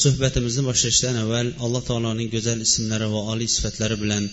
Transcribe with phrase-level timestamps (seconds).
[0.00, 4.24] suhbatimizni boshlashdan avval alloh taoloning go'zal ismlari va oliy sifatlari bilan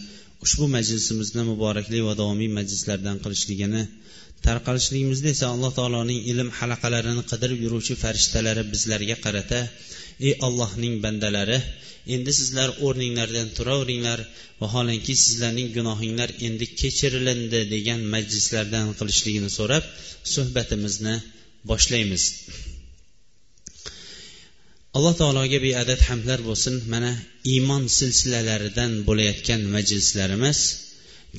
[0.45, 3.81] ushbu majlisimizni muborakli va davomiy majlislardan qilishligini
[4.45, 9.59] tarqalishligimizda esa alloh taoloning ilm halaqalarini qidirib yuruvchi farishtalari bizlarga qarata
[10.27, 11.59] ey allohning bandalari
[12.15, 14.19] endi sizlar o'rninglardan turaveringlar
[14.61, 19.83] vaholanki sizlarning gunohinglar endi kechirilindi degan majlislardan qilishligini so'rab
[20.33, 21.15] suhbatimizni
[21.71, 22.23] boshlaymiz.
[24.97, 26.75] Alloh taologa beadad hamdlar bo'lsin.
[26.93, 27.11] Mana
[27.53, 30.59] iymon silsilalaridan bo'layotgan majlislarimiz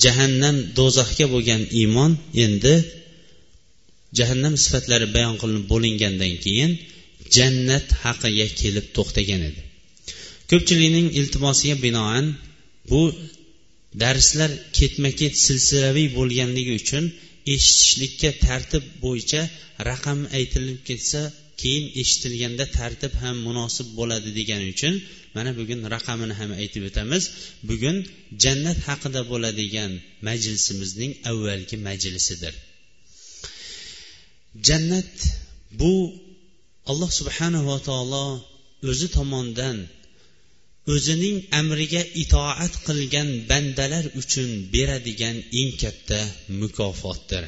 [0.05, 2.13] jahannam do'zaxga bo'lgan iymon
[2.45, 2.75] endi
[4.19, 6.71] jahannam sifatlari bayon qilinib bo'lingandan keyin
[7.37, 9.61] jannat haqiga kelib to'xtagan edi.
[10.51, 12.25] Ko'pchilikning iltimosiga binoan
[12.91, 13.03] bu
[14.03, 17.05] darslar ketma ket silsilaviy bo'lganligi uchun
[17.55, 19.43] eshitishlikka tartib bo'yicha
[19.91, 21.21] raqam aytilib ketsa
[21.61, 24.95] keyin eshitilganda tartib ham munosib bo'ladi degani uchun
[25.37, 27.23] mana bugun raqamini ham aytib o'tamiz.
[27.69, 27.97] Bugun
[28.43, 29.93] jannat haqida bo'ladigan
[30.29, 32.55] majlisimizning avvalgi majlisidir.
[34.67, 35.15] Jannat
[35.81, 35.93] bu
[36.91, 38.27] alloh subhanava taolo
[38.91, 39.77] o'zi tomonidan
[40.95, 46.21] o'zining amriga itoat qilgan bandalar uchun beradigan eng katta
[46.61, 47.45] mukofotdir.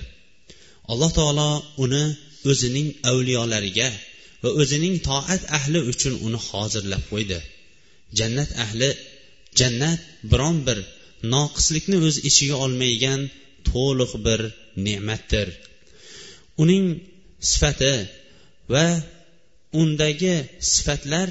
[0.93, 1.51] Alloh taolo
[1.85, 2.05] uni
[2.51, 3.89] o'zining avliyolariga
[4.43, 7.39] va o'zining toat ahli uchun uni hozirlab qo'ydi.
[8.19, 8.91] Jannat ahli
[9.61, 10.79] jannat biron bir
[11.35, 13.21] noqislikni o'z ichiga olmaygan
[13.71, 14.41] to'liq bir
[14.87, 15.49] ne'matdir.
[16.63, 16.87] Uning
[17.51, 17.95] sifati
[18.73, 18.87] va
[19.81, 20.35] undagi
[20.73, 21.29] sifatlar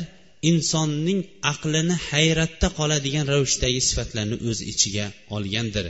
[0.49, 1.19] insonning
[1.53, 5.05] aqlini hayratda qoladigan ravishdagi sifatlarni o'z ichiga
[5.35, 5.85] olgandir.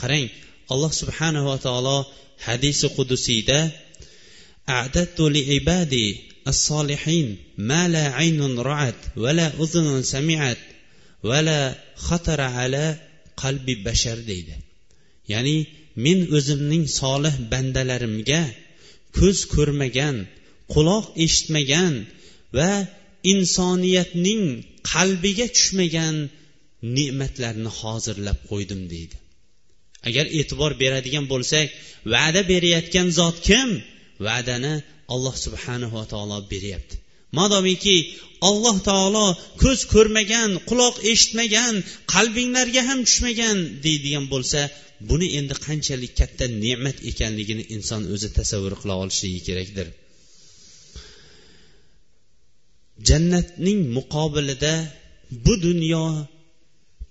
[0.00, 0.26] Qarang
[0.72, 1.98] alloh subhanava taolo
[2.46, 3.58] hadisi qudusiyda
[4.69, 6.17] أعددت لعبادي
[6.47, 10.57] الصالحين ما لا عين رأت ولا أذن سمعت
[11.23, 12.97] ولا خطر على
[13.37, 14.55] قلب بشر deydi
[15.33, 15.57] ya'ni
[16.05, 18.43] men o'zimning solih bandalarimga
[19.17, 20.15] ko'z ko'rmagan
[20.73, 21.93] quloq eshitmagan
[22.57, 22.71] va
[23.33, 24.43] insoniyatning
[24.91, 26.15] qalbiga tushmagan
[26.97, 29.15] ne'matlarni hozirlab qo'ydim deydi
[30.07, 31.67] agar e'tibor beradigan bo'lsak
[32.13, 33.69] va'da berayotgan zot kim
[34.26, 34.74] va'dani
[35.14, 36.96] alloh subhanava taolo beryapti.
[37.38, 37.96] Madomiki
[38.48, 39.26] alloh taolo
[39.62, 41.74] ko'z ko'rmagan quloq eshitmagan
[42.12, 44.60] qalbinglarga ham tushmagan deydigan bo'lsa
[45.08, 49.86] buni endi qanchalik katta ne'mat ekanligini inson o'zi tasavvur qila olishligi kerakdir.
[53.08, 54.74] Jannatning muqobilida
[55.44, 56.04] bu dunyo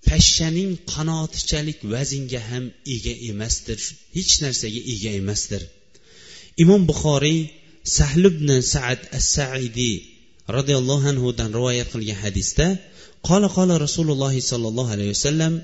[0.08, 3.78] pashshaning qanotichalik vaznga ham ega emasdir.
[4.16, 5.62] Hech narsaga ega emasdir.
[6.62, 7.40] imom buxoriy
[7.96, 9.96] sahl ibn saad as saidiy
[10.56, 12.66] roziyallohu anhudan rivoyat qilgan hadisda
[13.28, 15.54] qola qola rasululloh sollallohu alayhi vasallam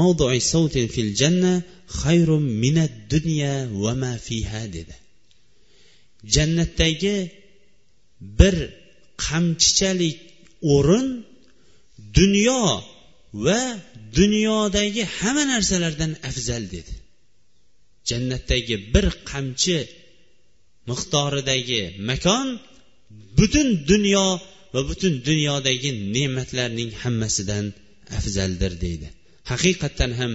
[0.00, 1.52] mavdui savtin fil janna
[2.00, 4.96] xayrum minad dunya va ma fiha dedi.
[6.34, 7.16] Jannatdagi
[8.38, 8.56] bir
[9.24, 10.18] qamchichalik
[10.74, 11.08] o'rin
[12.18, 12.62] dunyo
[13.44, 13.60] va
[14.18, 16.94] dunyodagi hamma narsalardan afzal dedi.
[18.08, 19.76] Jannatdagi bir qamchi
[20.90, 22.46] miqdoridagi makon
[23.38, 24.26] butun dunyo
[24.74, 27.66] va butun dunyodagi ne'matlarning hammasidan
[28.18, 29.08] afzaldir deydi.
[29.50, 30.32] Haqiqatdan ham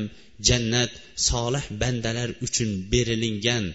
[0.47, 0.91] jannat
[1.29, 3.65] solih bandalar uchun berilingan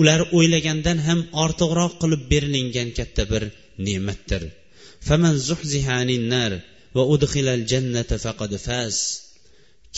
[0.00, 3.42] ular o'ylagandan ham ortiqroq qilib berilingan katta bir
[3.86, 4.42] ne'matdir.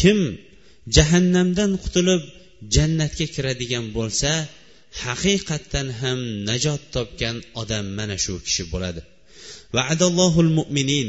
[0.01, 0.19] Kim
[0.97, 2.23] jahannamdan qutulib
[2.77, 4.31] jannatga kiradigan bo'lsa
[5.03, 6.19] haqiqatdan ham
[6.49, 9.01] najot topgan odam mana shu kishi bo'ladi.
[9.75, 11.09] Va'adallohul mu'minin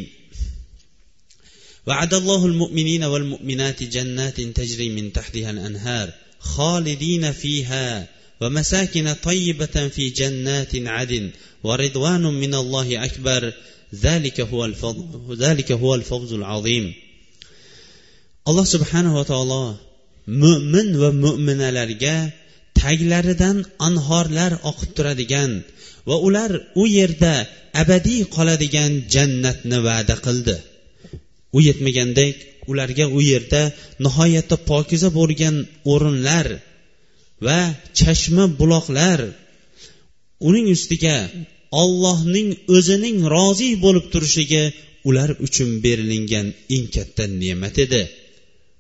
[1.88, 8.08] وعد الله المؤمنين والمؤمنات جنات تجري من تحتها الأنهار خالدين فيها
[8.42, 11.32] ومساكن طيبة في جنات عدن
[11.64, 13.54] ورضوان من الله أكبر
[13.96, 16.94] ذلك هو الفضل ذلك هو الفوز العظيم
[18.48, 19.76] الله سبحانه وتعالى
[20.28, 22.34] mo'min va mo'minalarga
[22.82, 23.58] taglaridan
[23.88, 25.52] anhorlar oqib turadigan
[26.10, 26.52] va ular
[26.82, 27.34] u yerda
[27.82, 30.56] abadiy qoladigan jannatni va'da qildi.
[31.58, 32.36] U yetmagandek
[32.72, 33.62] ularga u yerda
[34.06, 35.56] nihoyatda pokiza bo'lgan
[35.94, 36.48] o'rinlar
[37.46, 37.60] va
[38.00, 39.20] chashma buloqlar
[40.48, 41.18] uning ustiga
[41.82, 44.64] ollohning o'zining rozi bo'lib turishligi
[45.10, 48.04] ular uchun berilingan eng katta ne'mat edi.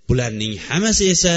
[0.08, 1.36] Bularning hammasi esa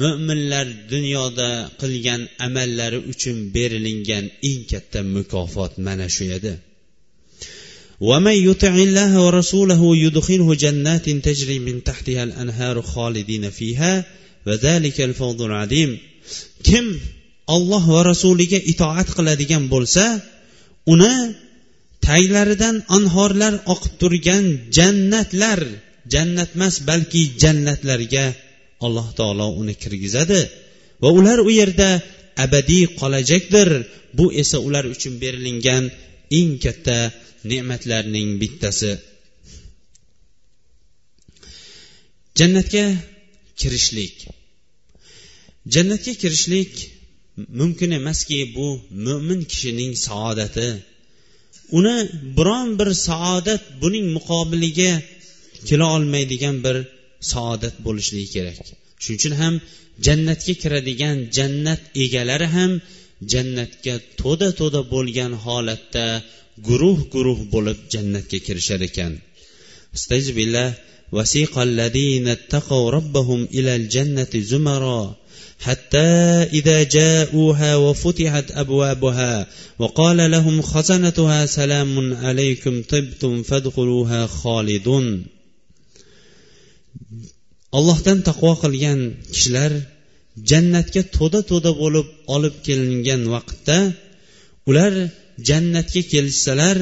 [0.00, 1.50] mo'minlar dunyoda
[1.80, 6.54] qilgan amallari uchun berilingan eng katta mukofot mana shu edi
[8.08, 14.04] ومن يطع الله ورسوله يدخله جنات تجري من تحتها الأنهار خالدين فيها
[14.46, 15.98] وذلك الفوز العظيم
[16.62, 16.86] kim
[17.54, 20.04] olloh va rasuliga itoat qiladigan bo'lsa
[20.92, 21.14] uni
[22.06, 24.44] taglaridan anhorlar oqib turgan
[24.76, 25.60] jannatlar
[26.12, 28.24] jannat emas balki jannatlarga
[28.87, 30.41] alloh taolo uni kirgizadi
[31.01, 31.89] va ular u yerda
[32.45, 33.69] abadiy qolajakdir.
[34.17, 35.83] Bu esa ular uchun berilingan
[36.39, 36.97] eng katta
[37.49, 38.91] ne'matlarning bittasi.
[42.39, 42.85] Jannatga
[43.59, 44.15] kirishlik.
[45.73, 46.73] Jannatga kirishlik
[47.59, 48.67] mumkin emaski bu
[49.05, 50.69] mo'min kishining saodati.
[51.77, 51.97] Uni
[52.37, 54.91] biron bir saodat buning muqobiliga
[55.67, 56.77] kela olmaydigan bir
[57.32, 58.56] saodat bo'lishligi kerak
[59.02, 59.54] shuning uchun ham
[60.06, 62.70] jannatga kiradigan jannat egalari ham
[63.32, 66.06] jannatga to'da to'da bo'lgan holatda
[66.68, 69.12] guruh guruh bo'lib jannatga kirishar ekan
[71.12, 75.16] وسيق الذين اتقوا ربهم إلى الجنة زمرا
[75.60, 76.08] حتى
[76.58, 79.46] إذا جاءوها وفتحت أبوابها
[79.78, 85.24] وقال لهم خزنتها سلام عليكم طبتم فادخلوها خالدون
[87.77, 88.99] allohdan taqvo qilgan
[89.33, 89.71] kishilar
[90.49, 93.77] jannatga to'da to'da bo'lib olib kelingan vaqtda
[94.69, 94.93] ular
[95.49, 96.77] jannatga kelishsalar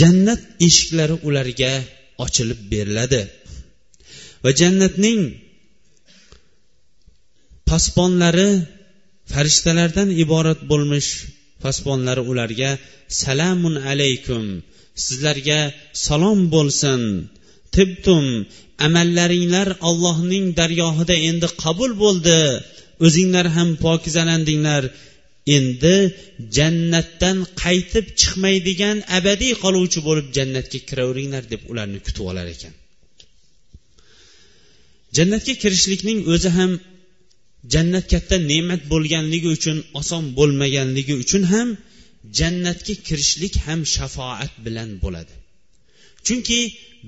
[0.00, 1.72] jannat eshiklari ularga
[2.24, 3.22] ochilib beriladi.
[4.44, 5.20] Va jannatning
[7.70, 8.50] pasponlari
[9.32, 11.10] farishtalardan iborat bo'lmish
[11.64, 12.70] pasponlari ularga
[13.22, 14.44] salamun alaykum
[15.04, 15.60] sizlarga
[16.06, 17.00] salom bo'lsin
[17.74, 18.24] tibtum
[18.86, 22.38] amallaringlar ollohning dargohida endi qabul bo'ldi.
[23.06, 24.82] O'zinglar ham pokizalandinglar
[25.56, 25.96] endi
[26.56, 32.74] jannatdan qaytib chiqmaydigan abadiy qoluvchi bo'lib jannatga kiraveringlar deb ularni kutib olar ekan.
[35.16, 36.72] Jannatga kirishlikning o'zi ham
[37.72, 41.68] jannat katta ne'mat bo'lganligi uchun oson bo'lmaganligi uchun ham
[42.38, 45.34] jannatga kirishlik ham shafoat bilan bo'ladi.
[46.26, 46.60] Chunki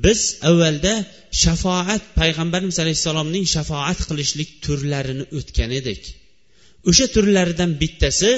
[0.05, 0.94] biz avvalda
[1.43, 6.03] shafoat payg'ambarimiz alayhissalomning shafoat qilishlik turlarini o'tgan edik.
[6.88, 8.31] O'sha turlaridan bittasi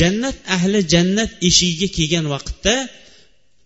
[0.00, 2.74] jannat ahli jannat eshigiga kelgan vaqtda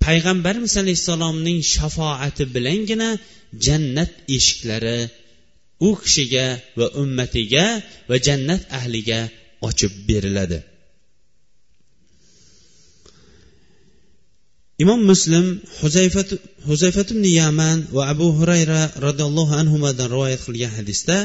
[0.04, 3.08] payg'ambarimiz alayhissalomning shafoati bilangina
[3.66, 4.98] jannat eshiklari
[5.88, 6.46] u kishiga
[6.78, 7.66] va ummatiga
[8.10, 9.20] va jannat ahliga
[9.68, 10.58] ochib beriladi.
[14.82, 15.44] Imom muslim
[16.68, 21.18] huzayfat ibn yaman va abu hurayra roziyallohu anhudan rivoyat qilgan hadisda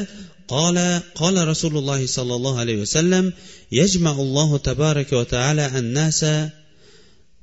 [0.50, 0.78] قال
[1.14, 3.32] قال رسول الله صلى الله عليه وسلم
[3.72, 6.20] يجمع الله تبارك وتعالى الناس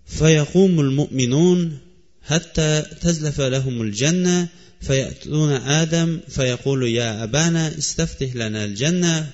[0.06, 1.80] فيقوم المؤمنون
[2.24, 2.72] حتى
[3.02, 4.48] تزلف لهم الجنة
[4.82, 9.32] فيأتون آدم فيقول يا أبانا استفتح لنا الجنة.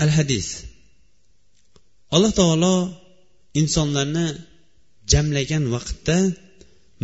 [0.00, 0.48] الحديث.
[2.12, 2.74] alloh taolo
[3.60, 4.26] insonlarni
[5.12, 6.16] jamlagan vaqtda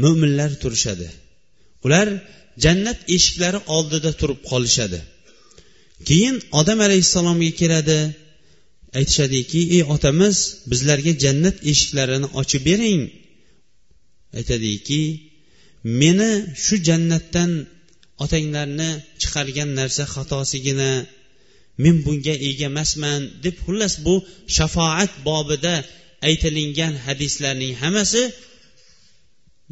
[0.02, 1.08] mo'minlar turishadi.
[1.86, 2.08] Ular
[2.64, 5.00] jannat eshiklari oldida turib qolishadi.
[6.08, 8.00] Keyin odam alayhissalomga keladi.
[8.98, 10.36] Aytishadiki ey otamiz
[10.70, 13.02] bizlarga jannat eshiklarini ochib bering.
[14.38, 15.02] Aytadiki
[16.00, 16.30] meni
[16.64, 17.50] shu jannatdan
[18.24, 20.92] otanglarni chiqargan narsa xatosigina
[21.82, 24.14] men bunga ega emasman deb xullas bu
[24.56, 25.74] shafoat bobida
[26.26, 28.22] aytilingan hadislarning hammasi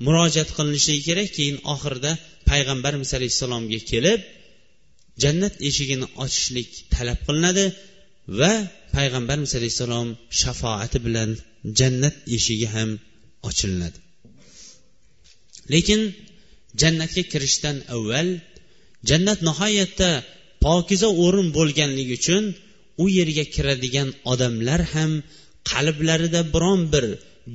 [0.05, 1.29] murojaat qilinishligi kerak.
[1.37, 2.13] Keyin oxirida
[2.51, 4.21] payg'ambarimiz alayhissalomga kelib
[5.23, 7.67] jannat eshigini ochishlik talab qilinadi
[8.41, 8.53] va
[8.97, 10.09] payg'ambarimiz alayhissalom
[10.41, 11.31] shafoati bilan
[11.79, 12.91] jannat eshigi ham
[13.49, 13.99] ochilinadi.
[15.73, 16.01] Lekin
[16.81, 18.29] jannatga kirishdan avval
[19.09, 20.11] jannat nihoyatda
[20.65, 22.45] pokiza o'rin bo'lganligi uchun
[23.03, 25.13] u yerga kiradigan odamlar ham
[25.71, 27.05] qalblarida biron bir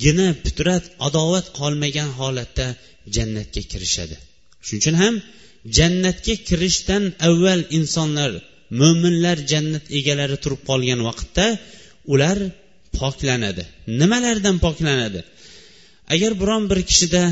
[0.04, 2.68] gina putrat adovat qolmagan holatda
[3.16, 4.16] jannatga kirishadi.
[4.66, 5.16] Shuning uchun ham
[5.78, 8.32] jannatga kirishdan avval insonlar
[8.82, 11.46] mo'minlar jannat egalari turib qolgan vaqtda
[12.14, 12.38] ular
[13.00, 13.64] poklanadi.
[14.00, 15.22] Nimalardan poklanadi?
[16.14, 17.24] Agar biron bir kishida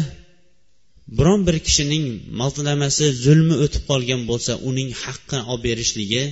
[1.17, 2.05] biron bir kishining
[2.41, 6.23] mazlamasi zulmi o'tib qolgan bo'lsa uning haqqini olib berishligi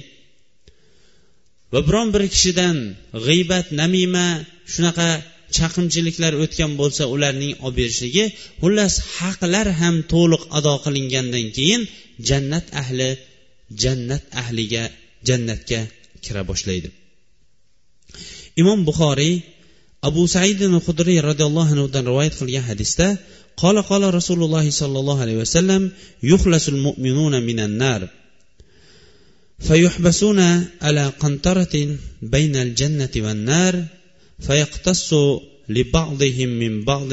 [1.74, 2.77] va biron bir kishidan
[3.25, 4.27] g'iybat namima
[4.74, 5.09] shunaqa
[5.57, 8.25] chaqimchiliklar o'tgan bo'lsa ularning olib berishligi
[8.62, 11.81] xullas haqlar ham to'liq ado qilingandan keyin
[12.29, 13.09] jannat ahli
[13.81, 14.83] jannat ahliga
[15.27, 15.81] jannatga
[16.24, 16.89] kira boshlaydi.
[18.62, 19.36] Imom buxoriy
[20.09, 23.07] abu said hudriy roziyallohu anhudan rivoyat qilgan hadisda
[23.62, 25.83] qola qola rasululloh sollallohu alayhi vasallam
[26.31, 28.01] yuxlasul mu'minuna minan nar.
[29.60, 30.40] فيحبسون
[30.82, 33.86] على قنطرة بين الجنة والنار
[34.40, 35.14] فيقتص
[35.70, 37.10] لبعضهم من بعض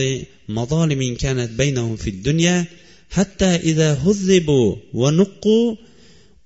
[0.48, 2.66] مظالم كانت بينهم في الدنيا
[3.10, 5.76] حتى إذا هذبوا ونقوا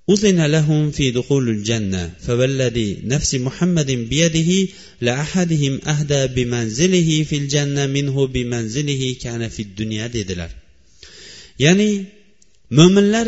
[0.09, 2.13] أذن لهم في دخول الجنة.
[2.19, 10.49] فوالذي نفس محمد بيده لأحدهم أهدى بمنزله في الجنة منه بمنزله كان في الدنيا dedilar
[11.59, 12.05] ya'ni
[12.71, 13.27] mo'minlar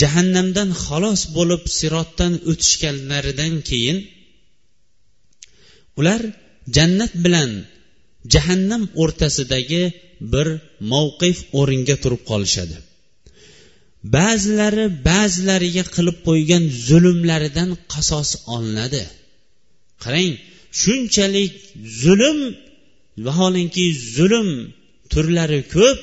[0.00, 3.98] jahannamdan xalos bo'lib sirotdan o'tishganlaridan keyin
[5.98, 6.22] ular
[6.76, 7.50] jannat bilan
[8.34, 9.82] jahannam o'rtasidagi
[10.32, 10.48] bir
[10.92, 12.76] mavqif o'ringa turib qolishadi.
[14.16, 19.04] Ba'zilari ba'zilariga qilib qo'ygan zulmlaridan qasos olinadi.
[20.02, 20.32] Qarang
[20.80, 21.52] shunchalik
[22.02, 22.38] zulm
[23.26, 24.48] vaholanki zulm
[25.12, 25.98] turlari ko'p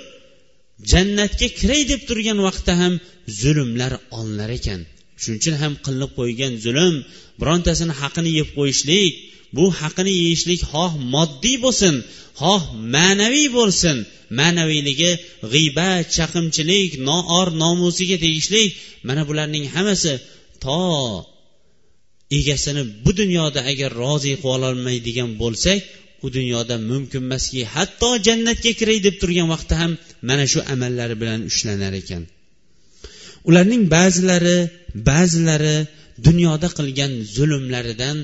[0.92, 2.94] jannatga kiray deb turgan vaqtda ham
[3.42, 4.82] zulmlar olinar ekan.
[5.22, 6.96] Shuning uchun ham qilinib qo'ygan zulm
[7.40, 9.14] birontasini haqini yeb qo'yishlik
[9.56, 11.96] bu haqini yeyishlik xoh moddiy bo'lsin
[12.42, 12.64] xoh
[12.96, 13.98] ma'naviy bo'lsin.
[14.40, 15.12] Ma'naviyligi
[15.54, 18.70] g'iybat chaqimchilik noor nomusiga tegishlik
[19.08, 20.14] mana bularning hammasi
[20.64, 20.80] to
[22.38, 25.80] egasini bu dunyoda agar rozi qila ololmaydigan bo'lsak
[26.26, 29.92] u dunyoda mumkin emaski hatto jannatga kiray deb turgan vaqtda ham
[30.30, 32.24] mana shu amallari bilan ushlanar ekan.
[33.50, 34.58] Ularning ba'zilari
[35.10, 35.78] ba'zilari
[36.28, 38.18] dunyoda qilgan zulmlaridan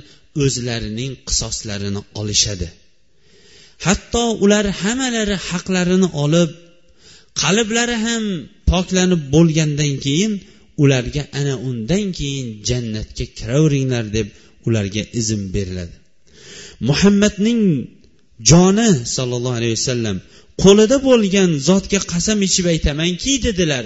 [0.44, 2.68] o'zlarining qisoslarini olishadi.
[3.86, 6.50] Hatto ular hammalari haqlarini olib
[7.42, 8.24] qalblari ham
[8.72, 10.34] poklanib bo'lgandan keyin
[10.84, 14.28] ularga ana undan keyin jannatga kiraveringlar deb
[14.68, 15.96] ularga izn beriladi.
[16.89, 17.62] Muhammadning
[18.50, 20.18] joni sollallohu alayhi vasallam
[20.63, 23.86] qo'lida bo'lgan zotga qasam ichib aytamanki dedilar.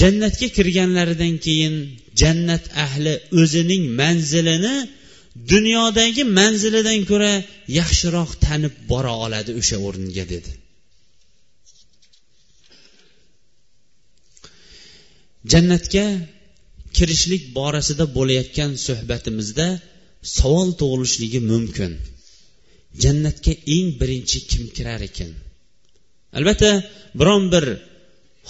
[0.00, 1.74] Jannatga kirganlaridan keyin
[2.20, 4.76] jannat ahli o'zining manzilini
[5.52, 7.32] dunyodagi manzilidan ko'ra
[7.78, 10.52] yaxshiroq tanib bora oladi o'sha o'ringa dedi.
[15.52, 16.06] Jannatga
[16.96, 19.66] kirishlik borasida bo'layotgan suhbatimizda
[20.36, 21.92] savol tug'ilishligi mumkin.
[23.02, 25.30] Jannatga eng birinchi kim kirar ekan?
[26.36, 26.70] Albatta
[27.20, 27.64] biron bir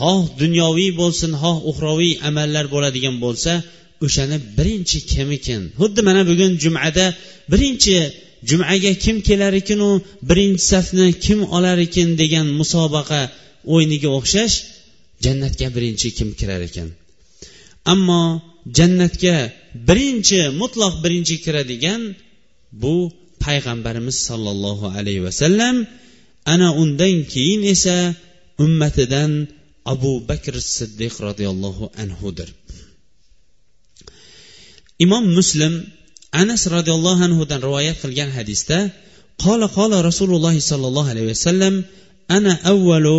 [0.00, 3.52] xoh dunyoviy bo'lsin xoh uxroviy amallar bo'ladigan bo'lsa
[4.04, 5.62] o'shani birinchi kim ekan?
[5.80, 7.06] Xuddi mana bugun jumada
[7.52, 7.96] birinchi
[8.48, 9.90] jumaga kim kelar ekanu
[10.30, 13.20] birinchi safni kim olar ekan degan musobaqa
[13.74, 14.54] o'yiniga o'xshash
[15.24, 16.88] jannatga birinchi kim kirar ekan?
[17.92, 18.22] Ammo
[18.76, 19.36] jannatga
[19.88, 22.02] birinchi mutloq birinchi kiradigan
[22.82, 22.94] bu
[23.44, 25.76] payg'ambarimiz sollallohu alayhi vasallam
[26.52, 27.98] ana undan keyin esa
[28.64, 29.32] ummatidan
[29.92, 32.48] abu bakr siddiq roziyallohu anhudir.
[35.04, 35.72] Imom muslim
[36.42, 38.78] anas roziyallohu anhudan rivoyat qilgan hadisda
[39.44, 41.74] qola qola rasululloh sollallohu alayhi vasallam
[42.36, 43.18] ana avvalu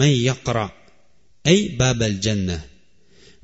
[0.00, 0.66] man yaqra
[1.50, 2.58] ay babal janna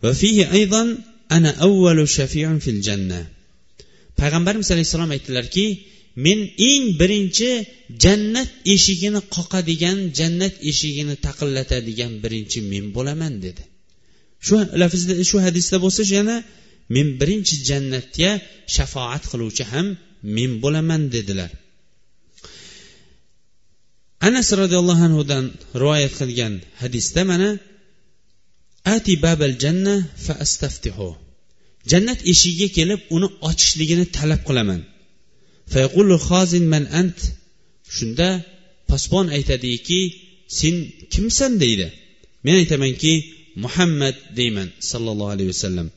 [0.03, 0.89] va fihi aydan
[1.35, 3.21] ana avvalu shafiun fil janna.
[4.21, 5.67] Payg'ambarimiz alayhissalom aytdilarki
[6.25, 6.39] men
[6.71, 7.51] eng birinchi
[8.05, 13.63] jannat eshigini qoqadigan jannat eshigini taqillatadigan birinchi men bo'laman dedi.
[14.47, 16.37] Shu lafzda shu hadisda bo'lsa yana
[16.95, 18.31] men birinchi jannatga
[18.75, 19.87] shafoat qiluvchi ham
[20.37, 21.51] men bo'laman dedilar.
[24.29, 25.45] Anas roziyallohu anhudan
[25.83, 27.49] rivoyat qilgan hadisda mana
[28.95, 31.09] ati babal janna fa astaftihu.
[31.91, 34.81] Jannat eshigiga kelib uni ochishligini talab qilaman.
[36.73, 37.19] Man ant?
[37.97, 38.29] Shunda
[38.89, 40.01] posbon aytadiki
[40.59, 40.75] sen
[41.13, 41.53] kimsan?
[41.63, 41.87] deydi.
[42.45, 43.13] Men aytamanki
[43.65, 45.89] muhammad deyman sallallohu alayhi vasallam.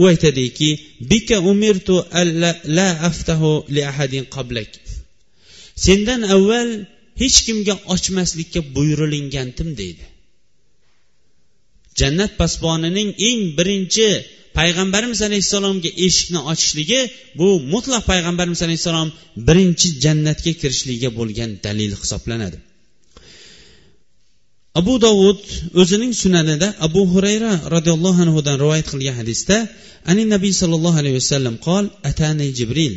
[0.00, 0.70] U aytadiki
[1.10, 1.96] bika umirtu
[2.76, 4.70] la aftahu li ahadin qablak.
[5.84, 6.70] Sendan avval
[7.20, 10.04] hech kimga ochmaslikka buyurilingandim deydi.
[11.99, 14.09] jannat pasbonining eng birinchi
[14.57, 17.01] payg'ambarimiz alayhissalomga eshikni ochishligi
[17.39, 19.09] bu mutlaq payg'ambarimiz alayhissalom
[19.47, 22.57] birinchi jannatga kirishligiga bo'lgan dalil hisoblanadi
[24.79, 25.39] abu dovud
[25.81, 29.57] o'zining sunanida abu hurayra roziyallohu anhudan rivoyat qilgan hadisda
[30.09, 32.95] ani nabiy sollallohu alayhi vasallam qol atani jibril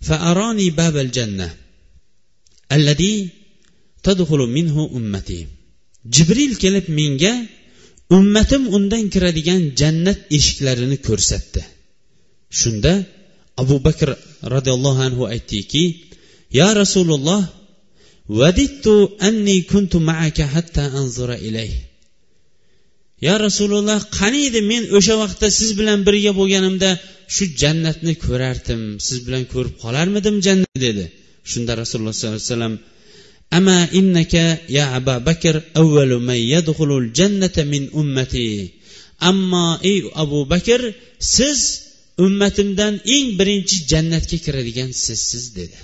[0.00, 1.48] فأراني باب الجنة
[2.72, 3.28] الذي
[4.02, 5.46] تدخل منه أمتي
[6.14, 7.34] jibril kelib menga
[8.17, 11.61] ummatim undan kiradigan jannat eshiklarini ko'rsatdi.
[12.59, 12.93] Shunda
[13.61, 14.09] abu bakr
[14.53, 15.83] roziyallohu anhu aytdiki
[16.59, 17.41] ya rasululloh
[18.39, 18.95] vadittu
[19.27, 21.73] anni kuntu ma'aka hatta anzura ilayh.
[23.27, 26.89] Ya rasululloh qaniydi men o'sha vaqtda siz bilan birga bo'lganimda
[27.35, 30.71] shu jannatni ko'rardim siz bilan ko'rib qolarmidim jannat?
[30.85, 31.05] dedi.
[31.51, 32.75] Shunda rasululloh sollallohu alayhi vasallam
[33.57, 34.43] ama innaka
[34.77, 38.47] ya abu bakr avvalu man yadkhulul jannata min ummati
[39.29, 40.81] ammo ey abu bakr
[41.33, 41.59] siz
[42.25, 45.79] ummatimdan eng birinchi jannatga kiradigan sizsiz dedi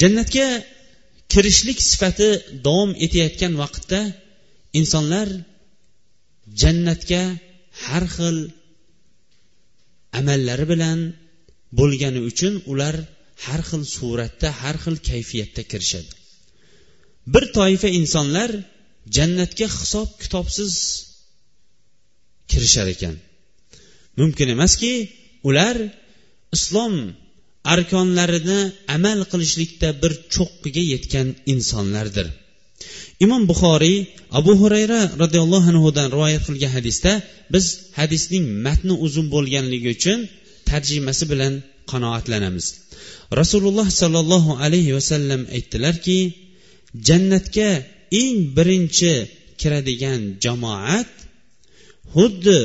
[0.00, 0.46] jannatga
[1.32, 2.28] kirishlik sifati
[2.66, 4.00] davom etayotgan vaqtda
[4.80, 5.28] insonlar
[6.60, 7.22] jannatga
[7.84, 8.38] har xil
[10.18, 10.98] amallari bilan
[11.78, 12.96] bo'lgani uchun ular
[13.44, 16.12] har xil suratda har xil kayfiyatda kirishadi.
[17.32, 18.50] Bir toifa insonlar
[19.16, 20.72] jannatga hisob kitobsiz
[22.50, 23.14] kirishar ekan.
[24.20, 24.92] Mumkin emaski
[25.48, 25.76] ular
[26.56, 26.94] islom
[27.74, 28.60] arkonlarini
[28.96, 32.28] amal qilishlikda bir cho'qqiga yetgan insonlardir.
[33.24, 33.98] Imom buxoriy
[34.38, 37.12] abu hurayra roziyallohu anhudan rivoyat qilgan hadisda
[37.54, 37.66] biz
[37.98, 40.18] hadisning matni uzun bo'lganligi uchun
[40.70, 41.54] tarjimasi bilan
[41.90, 42.66] qanoatlanamiz.
[43.40, 46.18] Rasululloh sollallohu alayhi vasallam aytdilarki
[47.08, 47.70] jannatga
[48.22, 49.12] eng birinchi
[49.60, 51.10] kiradigan jamoat
[52.14, 52.58] xuddi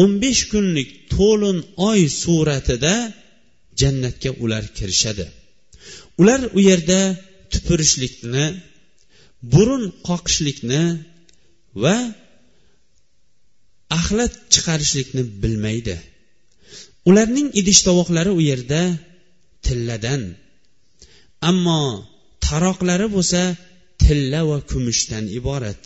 [0.00, 1.58] o'n besh kunlik to'lin
[1.90, 2.94] oy suratida
[3.80, 5.26] jannatga ular kirishadi.
[6.20, 7.00] Ular u yerda
[7.52, 8.44] tupurishlikni
[9.52, 10.82] burun qoqishlikni
[11.82, 11.96] va
[13.98, 15.96] axlat chiqarishlikni bilmaydi.
[17.08, 18.82] Ularning idish tovoqlari u yerda
[19.64, 20.22] tilladan
[21.50, 21.80] ammo
[22.46, 23.42] taroqlari bo'lsa
[24.02, 25.82] tilla va kumushdan iborat.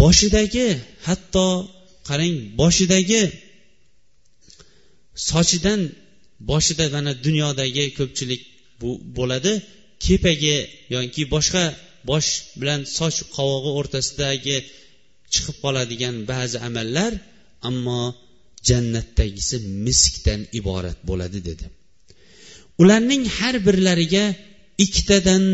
[0.00, 0.68] Boshidagi
[1.06, 1.46] hatto
[2.08, 3.22] qarang boshidagi
[5.28, 5.80] sochidan
[6.50, 8.42] boshida mana dunyodagi ko'pchilik
[8.80, 9.52] bu bo'ladi.
[10.04, 10.56] Kepagi
[10.94, 11.64] yoki boshqa
[12.10, 14.56] bosh bilan soch qovog'i o'rtasidagi
[15.32, 17.12] chiqib qoladigan ba'zi amallar
[17.68, 18.02] ammo
[18.68, 21.66] jannatdagisi miskdan iborat bo'ladi dedi.
[22.82, 24.24] Ularning har birlariga
[24.84, 25.44] ikkitadan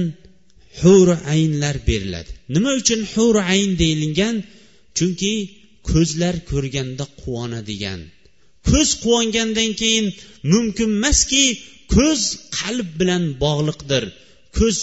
[0.81, 2.31] huri aynlar beriladi.
[2.55, 4.37] Nima uchun huri ayn deyilgan?
[4.97, 5.35] Chunki
[5.91, 8.01] ko'zlar ko'rganda quvonadigan.
[8.69, 10.07] Ko'z quvongandan keyin
[10.53, 11.45] mumkin emaski
[11.95, 12.23] ko'z
[12.59, 14.05] qalb bilan bog'liqdir.
[14.59, 14.79] Ko'z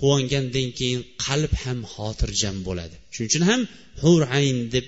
[0.00, 2.96] quvongandan keyin qalb ham xotirjam bo'ladi.
[3.14, 3.60] Shuning uchun ham
[4.02, 4.86] hur ayn deb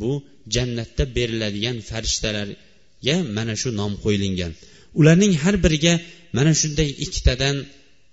[0.00, 0.10] bu
[0.54, 4.52] jannatda beriladigan farishtalarga mana shu nom qo'yilgan.
[5.00, 5.94] Ularning har biriga
[6.36, 7.56] mana shunday ikkitadan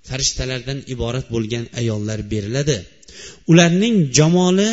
[0.09, 2.77] farishtalardan iborat bo'lgan ayollar beriladi.
[3.51, 4.71] Ularning jamoli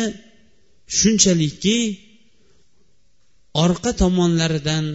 [0.97, 1.77] shunchalikki
[3.63, 4.85] orqa tomonlaridan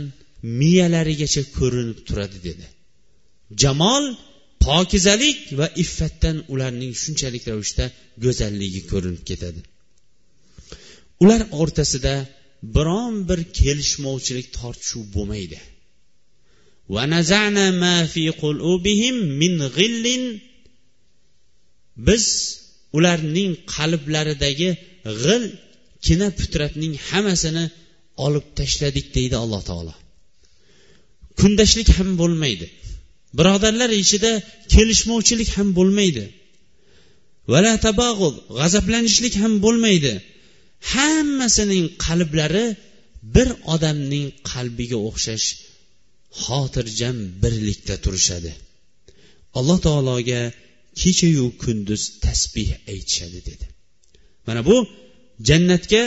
[0.61, 2.67] miyalarigacha ko'rinib turadi dedi.
[3.63, 4.05] Jamol
[4.67, 7.85] pokizalik va iffatdan ularning shunchalik ravishda
[8.25, 9.61] go'zalligi ko'rinib ketadi.
[11.23, 12.15] Ular o'rtasida
[12.77, 15.59] biron bir kelishmovchilik tortishuv bo'lmaydi.
[22.09, 22.25] Biz
[22.97, 24.71] ularning qalblaridagi
[25.23, 25.45] g'il
[26.07, 27.65] kina putratning hammasini
[28.27, 29.95] olib tashladik deydi alloh taolo.
[31.41, 32.67] Kundashlik ham bo'lmaydi.
[33.39, 34.33] Birodarlar ichida
[34.73, 36.25] kelishmovchilik ham bo'lmaydi.
[37.53, 40.13] Vala tabag'ul g'azablanishlik ham bo'lmaydi.
[40.93, 42.67] Hammasining qalblari
[43.35, 45.47] bir odamning qalbiga o'xshash
[46.43, 48.53] xotirjam birlikda turishadi.
[49.59, 50.43] Alloh taologa
[51.01, 53.67] kechayu kunduz tasbih aytishadi dedi.
[54.47, 54.77] Mana bu
[55.49, 56.05] jannatga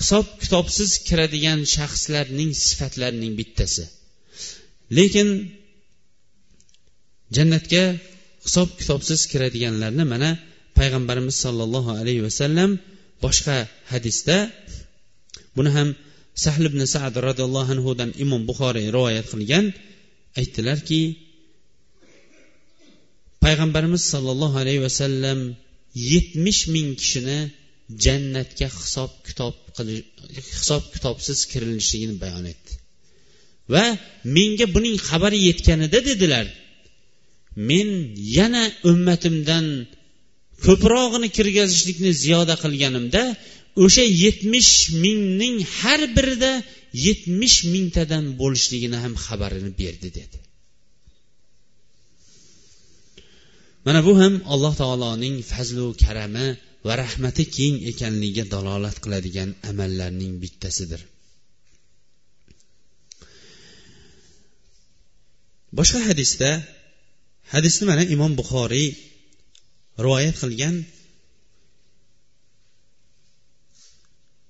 [0.00, 3.84] hisob kitobsiz kiradigan shaxslarning sifatlarining bittasi.
[4.98, 5.28] Lekin
[7.36, 7.84] jannatga
[8.46, 10.30] hisob kitobsiz kiradiganlarni mana
[10.78, 12.70] payg'ambarimiz sollallohu alayhi vasallam
[13.24, 13.56] boshqa
[13.92, 14.36] hadisda
[15.56, 15.88] buni ham
[16.44, 19.64] sahl ibn sad roziyallohu anhudan imom buxoriy rivoyat qilgan
[20.40, 21.02] aytdilarki
[23.44, 25.38] payg'ambarimiz sollallohu alayhi vasallam
[26.12, 27.38] yetmish ming kishini
[28.04, 30.02] jannatga hisob kitob qilish
[30.58, 32.72] hisob kitobsiz kirilishligini bayon etdi.
[33.74, 33.84] Va
[34.36, 36.46] menga buning xabari yetganida dedilar.
[37.70, 37.88] Men
[38.36, 39.66] yana ummatimdan
[40.66, 43.22] ko'prog'ini kirgazishlikni ziyoda qilganimda
[43.84, 44.72] o'sha yetmish
[45.04, 46.52] mingning har birida
[47.06, 50.38] yetmish mingtadan bo'lishligini ham xabarini berdi dedi.
[53.86, 56.46] Mana bu ham alloh taoloning fazlu karami
[56.86, 61.00] va rahmati keng ekanligiga dalolat qiladigan amallarning bittasidir.
[65.78, 66.50] Boshqa hadisda
[67.52, 68.88] hadisni mana imom buxoriy
[70.04, 70.76] rivoyat qilgan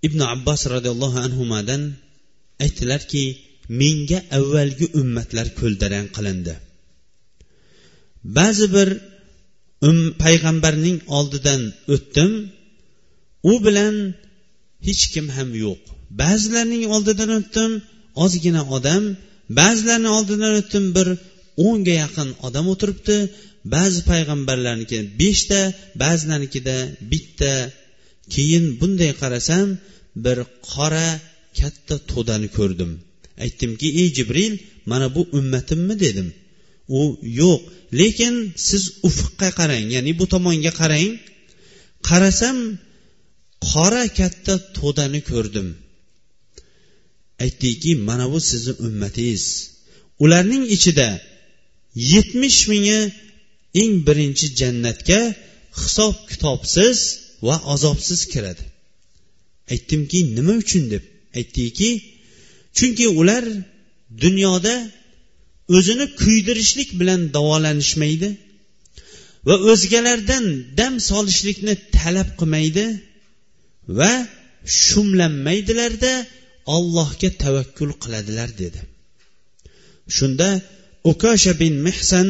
[0.07, 1.83] ibn abbos roziyallohu anhudan
[2.65, 3.25] aytdilarki
[3.81, 6.55] menga avvalgi ummatlar ko'ldarang qilindi.
[8.37, 8.89] Ba'zi bir
[9.87, 11.63] um, payg'ambarning oldidan
[11.95, 12.33] o'tdim.
[13.51, 13.95] U bilan
[14.87, 15.81] hech kim ham yo'q.
[16.23, 17.73] Ba'zilarning oldidan o'tdim
[18.25, 19.03] ozgina odam.
[19.59, 21.09] Ba'zilarni oldidan o'tdim bir
[21.67, 23.17] o'nga yaqin odam o'tiribdi.
[23.75, 25.61] Ba'zi payg'ambarlarniki beshta
[26.03, 26.77] ba'zilarnikida
[27.11, 27.55] bitta.
[28.35, 29.67] Keyin bunday qarasam
[30.25, 30.39] bir
[30.71, 31.09] qora
[31.59, 32.91] katta to'dani ko'rdim.
[33.45, 34.53] Aytdimki ey jibril
[34.91, 35.95] mana bu ummatimmi?
[36.05, 36.29] dedim.
[36.99, 37.01] U
[37.41, 37.61] yo'q
[38.01, 38.35] lekin
[38.69, 41.11] siz ufqqa qarang ya'ni bu tomonga qarang.
[42.09, 42.57] Qarasam
[43.71, 45.69] qora katta to'dani ko'rdim.
[47.45, 49.45] Aytdiki mana bu sizni ummatingiz.
[50.25, 51.09] Ularning ichida
[52.13, 53.01] yetmish mingi
[53.81, 55.21] eng birinchi jannatga
[55.81, 56.99] hisob kitobsiz
[57.47, 58.65] va azobsiz kiradi.
[59.73, 61.05] Aytdimki nima uchun deb
[61.39, 61.91] aytdiki
[62.77, 63.45] chunki ular
[64.25, 64.75] dunyoda
[65.77, 68.29] o'zini kuydirishlik bilan davolanishmaydi
[69.49, 70.45] va o'zgalardan
[70.79, 72.87] dam solishlikni talab qilmaydi
[73.99, 74.13] va
[74.85, 76.13] shumlanmaydilarda
[76.77, 78.81] ollohga tavakkul qiladilar dedi.
[80.17, 80.49] Shunda
[81.11, 82.29] ukasha bin mehsan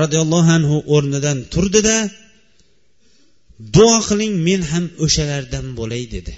[0.00, 1.96] roziyallohu anhu o'rnidan turdida
[3.76, 6.34] duo qiling men ham o'shalardan bo'lay dedi.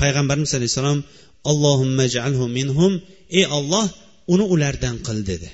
[0.00, 1.00] Payg'ambarimiz alayhissalom
[1.50, 2.06] allohumma
[2.58, 2.92] minhum
[3.38, 3.86] ey olloh
[4.32, 5.48] uni ulardan qil dedi.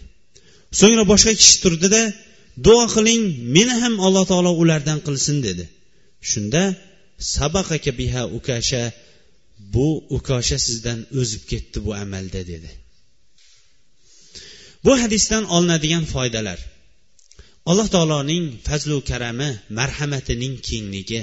[0.78, 2.02] So'ngra boshqa kishi turdida
[2.66, 3.22] duo qiling
[3.54, 5.64] meni ham alloh taolo ulardan qilsin dedi.
[6.30, 6.62] Shunda
[7.34, 8.82] sabaqaka biha ukasha
[9.74, 12.70] bu ukosha sizdan o'zib ketdi bu amalda dedi.
[14.86, 16.58] Bu hadisdan olinadigan foydalar.
[17.70, 21.22] Alloh taoloning fazlu karami marhamatining kengligi.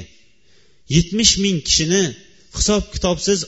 [0.95, 2.03] Yetmish ming kishini
[2.57, 3.39] hisob kitobsiz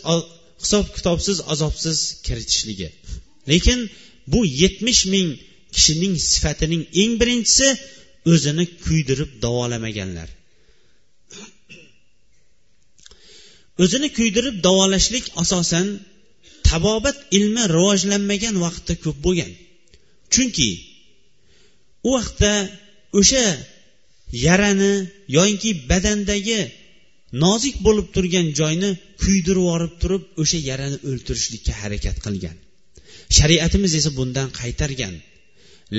[0.63, 2.89] hisob kitobsiz azobsiz kiritishligi.
[3.51, 3.79] Lekin
[4.31, 5.29] bu yetmish ming
[5.75, 7.67] kishining sifatining eng birinchisi
[8.31, 10.29] o'zini kuydirib davolamaganlar.
[13.83, 15.87] O'zini kuydirib davolashlik asosan
[16.69, 19.51] tabobat ilmi rivojlanmagan vaqtda ko'p bo'lgan.
[20.33, 20.69] Chunki
[22.07, 22.53] u vaqtda
[23.19, 23.45] o'sha
[24.45, 24.93] yarani
[25.37, 26.59] yoyinki badandagi
[27.43, 28.89] nozik bo'lib turgan joyni
[29.21, 32.57] kuydirib yuborib turib o'sha yarani o'ltirishlikka harakat qilgan.
[33.37, 35.13] Shariatimiz esa bundan qaytargan.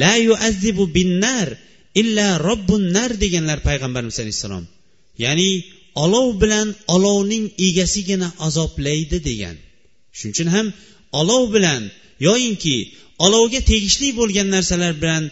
[0.00, 1.48] La yuazibu binnar
[2.00, 4.64] illa robbun nar deganlar payg'ambarimiz alayhissalom.
[5.24, 5.50] Ya'ni
[6.04, 9.56] olov bilan olovning egasigina azoblaydi degan.
[10.16, 10.66] Shuning uchun ham
[11.20, 11.82] olov bilan
[12.28, 12.76] yoyinki
[13.24, 15.24] olovga tegishli bo'lgan narsalar bilan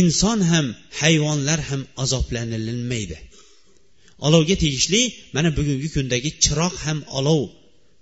[0.00, 0.66] inson ham
[1.00, 3.18] hayvonlar ham azoblanilmaydi.
[4.26, 5.02] Olovga tegishli
[5.36, 7.42] mana bugungi kundagi chiroq ham olov.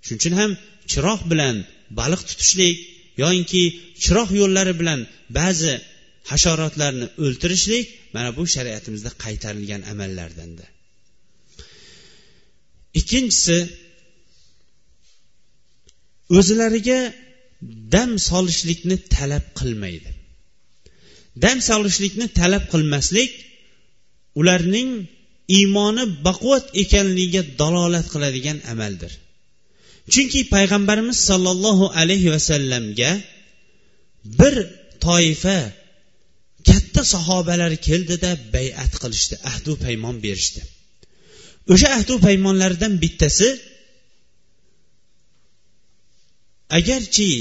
[0.05, 0.51] Shuning uchun ham
[0.91, 1.55] chiroq bilan
[1.99, 2.75] baliq tutishlik
[3.21, 3.63] yoyinki
[4.03, 4.99] chiroq yo'llari bilan
[5.39, 5.73] ba'zi
[6.31, 10.67] hasharotlarni o'ltirishlik mana bu shariatimizda qaytarilgan amallardandir.
[12.99, 13.57] Ikkinchisi
[16.37, 16.99] o'zlariga
[17.93, 20.11] dam solishlikni talab qilmaydi.
[21.43, 23.31] Dam solishlikni talab qilmaslik
[24.39, 24.89] ularning
[25.57, 29.11] iymoni baquvvat ekanligiga dalolat qiladigan amaldir.
[30.13, 33.11] Chunki payg'ambarimiz sollallohu alayhi vasallamga
[34.39, 34.55] bir
[35.05, 35.59] toifa
[36.69, 40.61] katta sahobalar keldida bayat qilishdi ahdu paymon berishdi.
[41.73, 43.47] O'sha ahdu paymonlardan bittasi
[46.79, 47.31] agarchi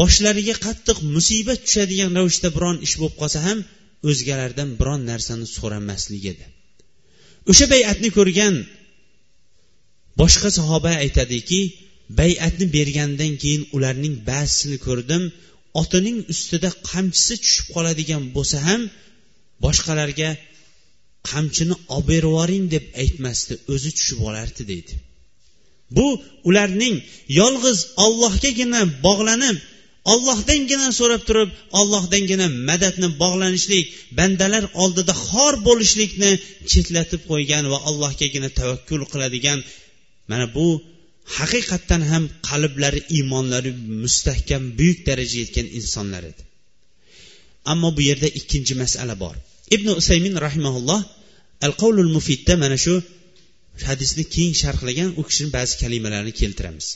[0.00, 3.58] boshlariga qattiq musibat tushadigan ravishda biron ish bo'lib qolsa ham
[4.10, 6.44] o'zgalardan biron narsani so'ramaslik edi.
[7.50, 8.54] O'sha bay'atni ko'rgan
[10.20, 11.60] boshqa sahoba aytadiki
[12.20, 15.22] bay'atni bergandan keyin ularning ba'zisini ko'rdim
[15.82, 18.82] otining ustida qamchisi tushib qoladigan bo'lsa ham
[19.64, 20.30] boshqalarga
[21.30, 24.94] qamchini olib berib yuboring deb aytmasdi o'zi tushib olardi deydi.
[25.96, 26.06] Bu
[26.48, 26.96] ularning
[27.40, 29.56] yolg'iz ollohgagina bog'lanib
[30.12, 31.50] ollohdangina so'rab turib
[31.80, 33.86] ollohdangina madadni bog'lanishlik
[34.18, 36.30] bandalar oldida xor bo'lishlikni
[36.70, 39.58] chetlatib qo'ygan va allohgagina tavakkul qiladigan
[40.30, 40.66] mana bu
[41.38, 43.70] haqiqatdan ham qalblari iymonlari
[44.02, 46.42] mustahkam buyuk darajaga yetgan insonlar edi.
[47.72, 49.34] Ammo bu yerda ikkinchi masala bor.
[49.74, 51.00] Ibn usaymin rahimaulloh
[51.66, 52.94] al qavlul mufidda mana shu
[53.90, 56.86] hadisni keng sharhlagan u kishini ba'zi kalimalarini keltiramiz.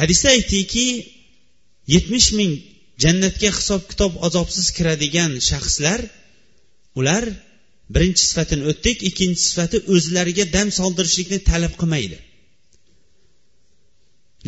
[0.00, 0.86] Hadisda aytdiki
[1.94, 2.52] yetmish ming
[3.02, 6.00] jannatga hisob kitob azobsiz kiradigan shaxslar
[7.00, 7.24] ular
[7.94, 12.18] birinchi sifatini o'tdik ikkinchi sifati o'zlariga dam soldirishlikni talab qilmaydi.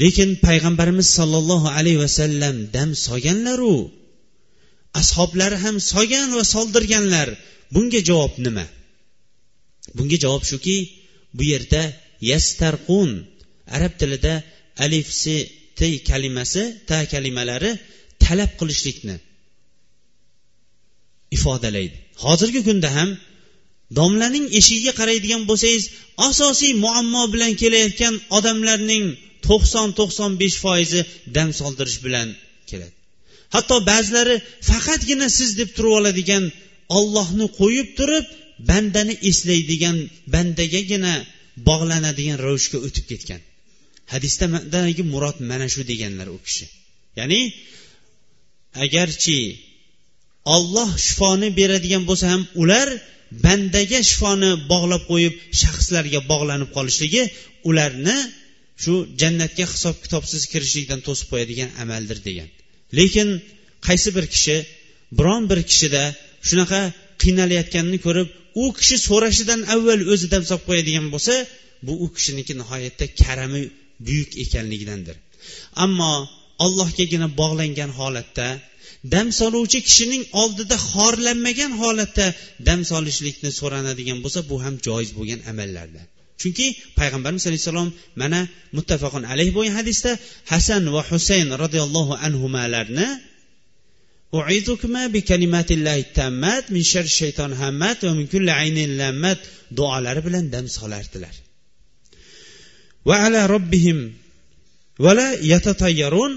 [0.02, 3.74] Lekin payg'ambarimiz sollallohu alayhi vasallam dam solganlaru
[5.00, 7.28] ashoblari ham solgan va soldirganlar
[7.74, 8.66] bunga javob nima?
[9.96, 10.76] Bunga javob shuki
[11.36, 11.82] bu yerda
[12.30, 13.10] yastarqun
[13.76, 14.34] arab tilida
[14.84, 15.36] alif si
[15.78, 17.70] t kalimasi ta kalimalari
[18.24, 19.16] talab qilishlikni
[21.36, 21.96] ifodalaydi.
[22.24, 23.10] Hozirgi kunda ham
[23.98, 25.84] domlaning eshigiga qaraydigan bo'lsangiz
[26.28, 29.04] asosiy muammo bilan kelayotgan odamlarning
[29.46, 31.00] to'qson to'qson besh foizi
[31.36, 32.28] dam soldirish bilan
[32.70, 32.94] keladi.
[33.54, 34.36] Hatto ba'zilari
[34.70, 36.44] faqatgina siz deb turib oladigan
[36.98, 38.26] ollohni qo'yib turib
[38.70, 39.96] bandani eslaydigan
[40.34, 41.14] bandagagina
[41.68, 43.40] bog'lanadigan ravishga o'tib ketgan.
[44.12, 46.66] Hadisdagi murod mana shu deganlar u kishi.
[47.18, 47.40] Ya'ni
[48.84, 49.38] agarchi
[50.56, 52.88] olloh shifoni beradigan bo'lsa ham ular
[53.44, 57.22] bandaga shifoni bog'lab qo'yib shaxslarga bog'lanib qolishligi
[57.68, 58.16] ularni
[58.82, 62.48] shu jannatga hisob kitobsiz kirishlikdan to'sib qo'yadigan amaldir degan.
[62.98, 63.28] Lekin
[63.86, 64.56] qaysi bir kishi
[65.18, 66.02] biron bir kishida
[66.48, 66.80] shunaqa
[67.22, 68.28] qiynalayotganini ko'rib
[68.62, 71.34] u kishi so'rashidan avval o'zi dam solib qo'yadigan bo'lsa
[71.86, 73.62] bu u kishiniki nihoyatda karami
[74.06, 75.16] buyuk ekanligidandir.
[75.84, 76.12] Ammo
[76.64, 78.48] allohgagina bog'langan holatda
[79.14, 82.26] dam soluvchi kishining oldida xorlanmagan holatda
[82.68, 86.06] dam solishlikni so'ranadigan bo'lsa bu ham joiz bo'lgan amallardan
[86.40, 86.66] chunki
[86.98, 87.88] payg'ambarimiz alayhissalom
[88.22, 88.40] mana
[88.76, 90.12] muttafaqun alayh bo'lgan hadisda
[90.52, 93.06] hasan va husayn roziyallohu anhularni
[99.78, 101.34] duolari bilan dam solardilar.
[103.08, 103.98] Va ala robbihim
[105.04, 106.32] vala yatatayyarun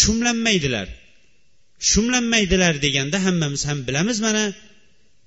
[0.00, 0.88] shumlanmaydilar.
[1.90, 4.44] Shumlanmaydilar deganda hammamiz ham bilamiz mana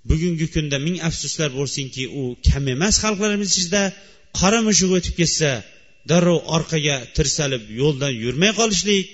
[0.10, 3.84] bugungi kunda ming afsuslar bo'lsinki u kam emas xalqlarimiz ichida
[4.40, 5.52] qora mushuk o'tib ketsa
[6.10, 9.06] darrov orqaga tirsalib yo'ldan yurmay qolishlik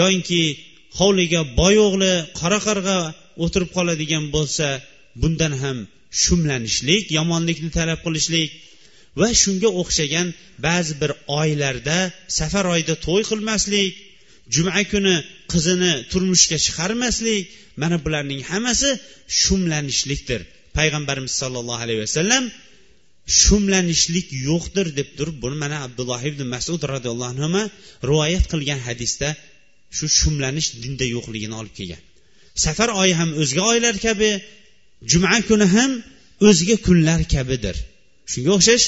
[0.00, 0.40] yoinki
[0.98, 2.98] hovliga boy o'g'li qora qarg'a
[3.44, 4.66] o'tirib qoladigan bo'lsa
[5.22, 5.78] bundan ham
[6.22, 8.50] shumlanishlik yomonlikni talab qilishlik
[9.20, 10.28] va shunga o'xshagan
[10.66, 11.98] ba'zi bir oylarda
[12.38, 13.92] safar oyida to'y qilmaslik
[14.54, 15.14] juma kuni
[15.52, 17.42] qizini turmushga chiqarmaslik
[17.82, 18.90] mana bularning hammasi
[19.42, 20.40] shumlanishlikdir.
[20.78, 22.44] Payg'ambarimiz sollallohu alayhi vasallam
[23.42, 27.62] shumlanishlik yo'qdir deb turib buni mana abdulloh ibn masud roziyallohu anhu
[28.10, 29.28] rivoyat qilgan hadisda
[29.96, 32.02] shu shumlanish dinda yo'qligini olib kelgan.
[32.64, 34.30] Safar oyi ham o'zga oylar kabi
[35.10, 35.90] juma kuni ham
[36.48, 37.76] o'zga kunlar kabidir.
[38.32, 38.86] Shunga o'xshash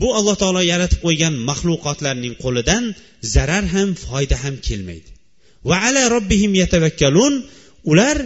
[0.00, 2.84] bu alloh taolo yaratib qo'ygan maxluqotlarning qo'lidan
[3.34, 5.10] zarar ham foyda ham kelmaydi.
[5.68, 7.34] Va ala robbihim yatavakkalun
[7.90, 8.16] ular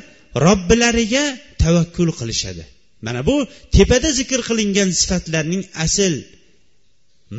[0.47, 1.25] robbilariga
[1.63, 2.65] tavakkul qilishadi.
[3.07, 3.37] Mana bu
[3.77, 6.15] tepada zikr qilingan sifatlarning asl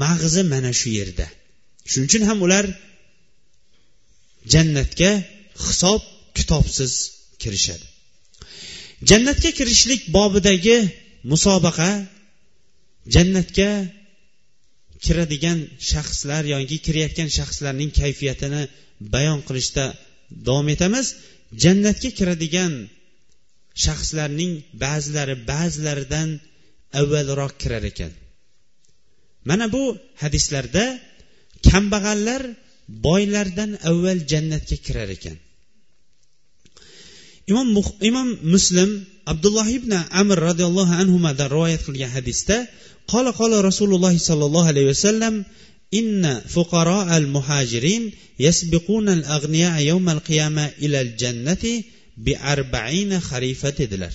[0.01, 1.27] mag'zi mana shu yerda.
[1.89, 2.65] Shuning uchun ham ular
[4.53, 5.11] jannatga
[5.65, 6.01] hisob
[6.37, 6.93] kitobsiz
[7.41, 7.85] kirishadi.
[9.09, 10.77] Jannatga kirishlik bobidagi
[11.31, 11.89] musobaqa
[13.15, 13.69] jannatga
[15.05, 15.59] kiradigan
[15.91, 18.61] shaxslar yoki kirayotgan shaxslarning kayfiyatini
[19.13, 19.85] bayon qilishda
[20.47, 21.07] davom etamiz.
[21.63, 22.73] Jannatga kiradigan
[23.83, 24.53] shaxslarning
[24.83, 26.29] ba'zilari ba'zilaridan
[26.99, 28.11] avvalroq kirar ekan.
[29.49, 29.83] Mana bu
[30.23, 30.85] hadislarda
[31.69, 32.41] kambag'allar
[32.87, 35.37] boylardan avval jannatga kirar ekan.
[37.51, 37.67] Imom
[38.09, 38.89] imom muslim
[39.31, 42.57] abdulloh ibn amr roziyallohu anhudan rivoyat qilgan hadisda
[43.11, 45.35] qola qola rasululloh sollallohu alayhi vasallam
[45.99, 48.03] inna fuqaro al muhajirin
[48.45, 51.73] yasbiquna al ag'niya yawm al qiyama ila al jannati
[52.25, 54.13] bi arba'ina xarifa dedilar.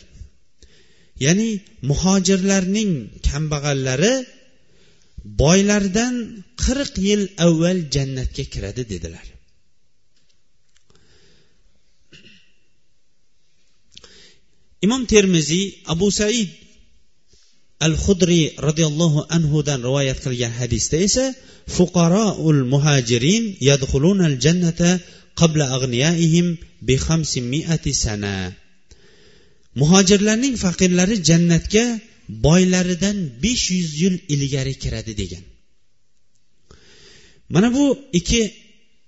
[1.24, 1.50] Ya'ni
[1.90, 2.92] muhojirlarning
[3.28, 4.14] kambag'allari
[5.24, 6.14] boylardan
[6.62, 9.26] qirq yil avval jannatga kiradi dedilar.
[14.85, 16.48] Imom termiziy abu said
[17.87, 21.26] al hudriy roziyallohu anhudan rivoyat qilgan hadisda esa
[21.76, 24.90] fuqaroul muhajirin yadxulunal jannata
[25.40, 26.46] qabla ag'niyaihim
[26.87, 26.96] bi
[28.04, 28.35] sana.
[29.80, 31.85] Muhojirlarning faqirlari jannatga
[32.46, 35.44] boylaridan besh yuz yil ilgari kiradi degan.
[37.54, 37.84] Mana bu
[38.18, 38.42] ikki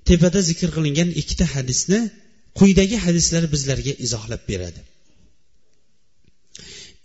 [0.09, 2.01] tepada zikr qilingan ikkita hadisni
[2.59, 4.81] quyidagi hadislar bizlarga izohlab beradi.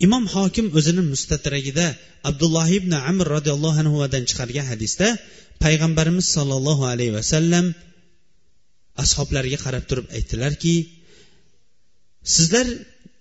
[0.06, 1.86] Imom hokim o'zini mustatragida
[2.30, 5.06] abdulloh ibn amr roziyallohu anhudan chiqargan hadisda
[5.64, 7.66] payg'ambarimiz sollallohu alayhi vasallam
[9.04, 10.74] ashoblariga qarab turib aytdilarki
[12.34, 12.66] sizlar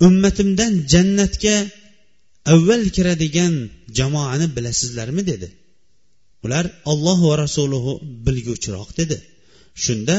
[0.08, 1.56] ummatimdan jannatga
[2.54, 3.54] avval kiradigan
[3.98, 5.48] jamoani bilasizlarmi dedi.
[6.46, 7.94] Ular olloh va rasuluhu
[8.26, 9.18] bilguvchiroq dedi.
[9.84, 10.18] Shunda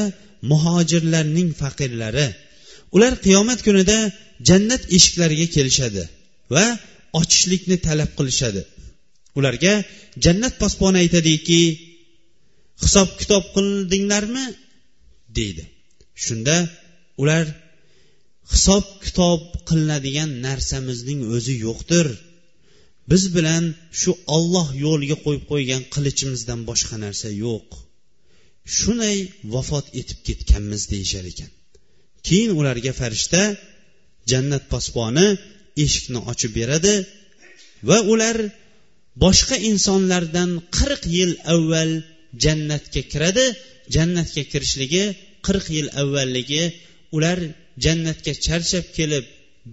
[0.51, 2.27] muhojirlarning faqirlari
[2.95, 3.97] ular qiyomat kunida
[4.49, 6.03] jannat eshiklariga kelishadi
[6.55, 6.65] va
[7.19, 8.61] ochishlikni talab qilishadi.
[9.39, 9.73] Ularga
[10.25, 11.61] jannat posboni aytadiki
[12.83, 14.45] hisob kitob qildinglarmi?
[15.37, 15.63] deydi.
[16.25, 16.55] Shunda
[17.21, 17.45] ular
[18.53, 22.07] hisob kitob qilinadigan narsamizning o'zi yo'qdir.
[23.11, 23.63] Biz bilan
[23.99, 27.67] shu olloh yo'liga qo'yib qo'ygan qilichimizdan boshqa narsa yo'q.
[28.77, 29.17] Shunday
[29.53, 31.49] vafot etib ketganmiz deyishar ekan.
[32.27, 33.43] Keyin ularga farishta
[34.31, 35.27] jannat posboni
[35.83, 36.93] eshikni ochib beradi
[37.89, 38.37] va ular
[39.23, 41.91] boshqa insonlardan qirq yil avval
[42.43, 43.45] jannatga kiradi.
[43.95, 45.03] Jannatga kirishligi
[45.47, 46.63] qirq yil avvalligi
[47.17, 47.39] ular
[47.83, 49.25] jannatga charchab kelib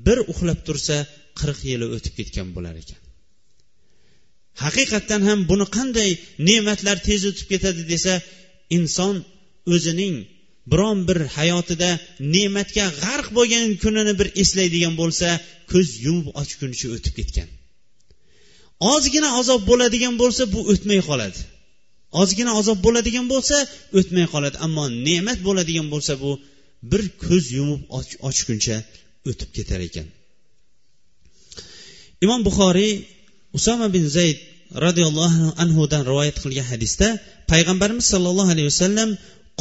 [0.06, 0.96] bir uxlab tursa
[1.40, 3.00] qirq yili o'tib ketgan bo'lar ekan.
[4.64, 6.10] Haqiqatdan ham buni qanday
[6.48, 8.14] ne'matlar tez o'tib ketadi desa
[8.78, 9.14] inson
[9.74, 10.14] o'zining
[10.70, 11.90] biron bir hayotida
[12.34, 15.28] ne'matga g'arq bo'lgan kunini bir eslaydigan bo'lsa
[15.72, 17.48] ko'z yumib ochgunicha o'tib ketgan.
[18.92, 21.40] Ozgina azob bo'ladigan bo'lsa bu o'tmay qoladi.
[22.20, 23.56] Ozgina azob bo'ladigan bo'lsa
[23.98, 24.56] o'tmay qoladi.
[24.66, 26.30] Ammo ne'mat bo'ladigan bo'lsa bu
[26.91, 27.81] bir ko'z yumib
[28.29, 28.77] ochguncha
[29.29, 30.07] o'tib ketar ekan
[32.25, 32.93] imom buxoriy
[33.57, 34.37] usama bin zayd
[34.85, 37.07] roziyallohu anhudan rivoyat qilgan hadisda
[37.51, 39.11] payg'ambarimiz sollallohu alayhi vasallam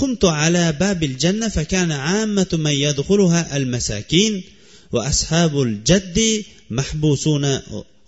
[0.01, 4.43] قمت على باب الجنة فكان عامة من يدخلها المساكين
[4.93, 6.19] وأصحاب الجد
[6.71, 7.45] محبوسون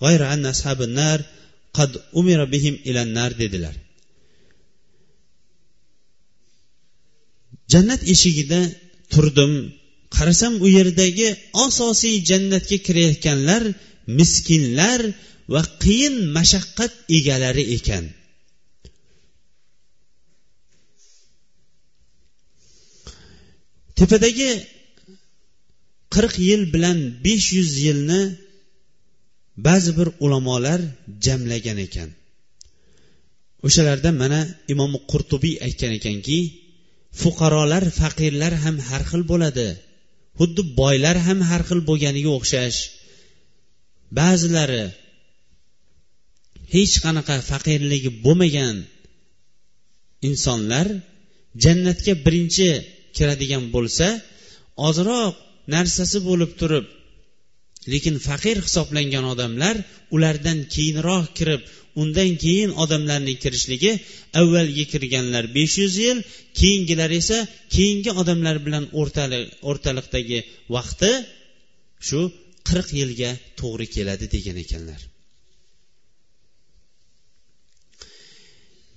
[0.02, 1.22] غير أن أصحاب النار
[1.74, 3.74] قد أمر بهم إلى النار dedilar
[7.72, 8.60] jannat eshigida
[9.13, 9.53] turdim.
[10.15, 11.27] Qarasam u yerdagi
[11.65, 13.63] asosiy jannatga kirayotganlar
[14.17, 15.01] miskinlar
[15.53, 18.05] va qiyin mashaqqat egalari ekan.
[23.97, 24.51] Tepadagi
[26.13, 28.21] qirq yil bilan besh yuz yilni
[29.67, 30.79] ba'zi bir ulamolar
[31.25, 32.09] jamlagan ekan.
[33.65, 34.41] O'shalarda mana
[34.73, 36.37] imom qurtubiy aytgan ekanki
[37.21, 39.69] fuqarolar faqirlar ham har xil bo'ladi.
[40.39, 42.79] Xuddi boylar ham har xil bo'lganiga o'xshash.
[44.17, 44.83] Ba'zilari
[46.73, 48.75] hech qanaqa faqirligi bo'lmagan
[50.29, 50.87] insonlar
[51.63, 52.69] jannatga birinchi
[53.15, 54.07] kiradigan bo'lsa
[54.87, 55.33] ozroq
[55.73, 56.85] narsasi bo'lib turib
[57.91, 59.75] lekin faqir hisoblangan odamlar
[60.15, 61.61] ulardan keyinroq kirib
[62.01, 63.91] undan keyin odamlarning kirishligi
[64.41, 66.17] avvalgi kirganlar besh yuz yil
[66.59, 67.37] keyingilar esa
[67.75, 68.85] keyingi odamlar bilan
[69.69, 70.39] o'rtaliqdagi
[70.75, 71.11] vaqti
[72.07, 72.21] shu
[72.67, 75.01] qirq yilga to'g'ri keladi degan ekanlar.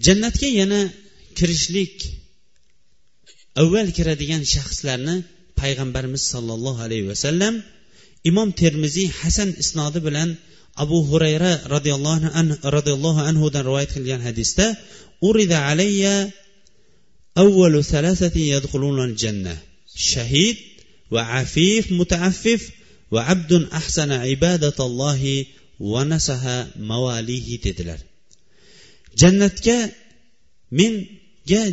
[0.07, 0.81] Jannatga yana
[1.39, 1.97] kirishlik
[3.63, 5.17] avval kiradigan shaxslarni
[5.61, 7.55] payg'ambarimiz sollallohu alayhi vasallam
[8.29, 10.31] imom termiziy hasan isnodi bilan
[10.83, 14.67] abu hurayra roziyallohu anhu roziyallohu anhudan rivoyat qilgan hadisda
[15.29, 16.15] urida alayya
[17.43, 19.55] avvalu salasati yadkhuluna janna
[20.11, 20.57] shahid
[21.15, 22.63] va afif mutaaffif
[23.15, 25.37] va abdun ahsana ibadatallohi
[25.93, 26.57] va nasaha
[26.91, 28.01] mavalihi dedilar.
[29.21, 29.79] Jannatga
[30.79, 31.65] menga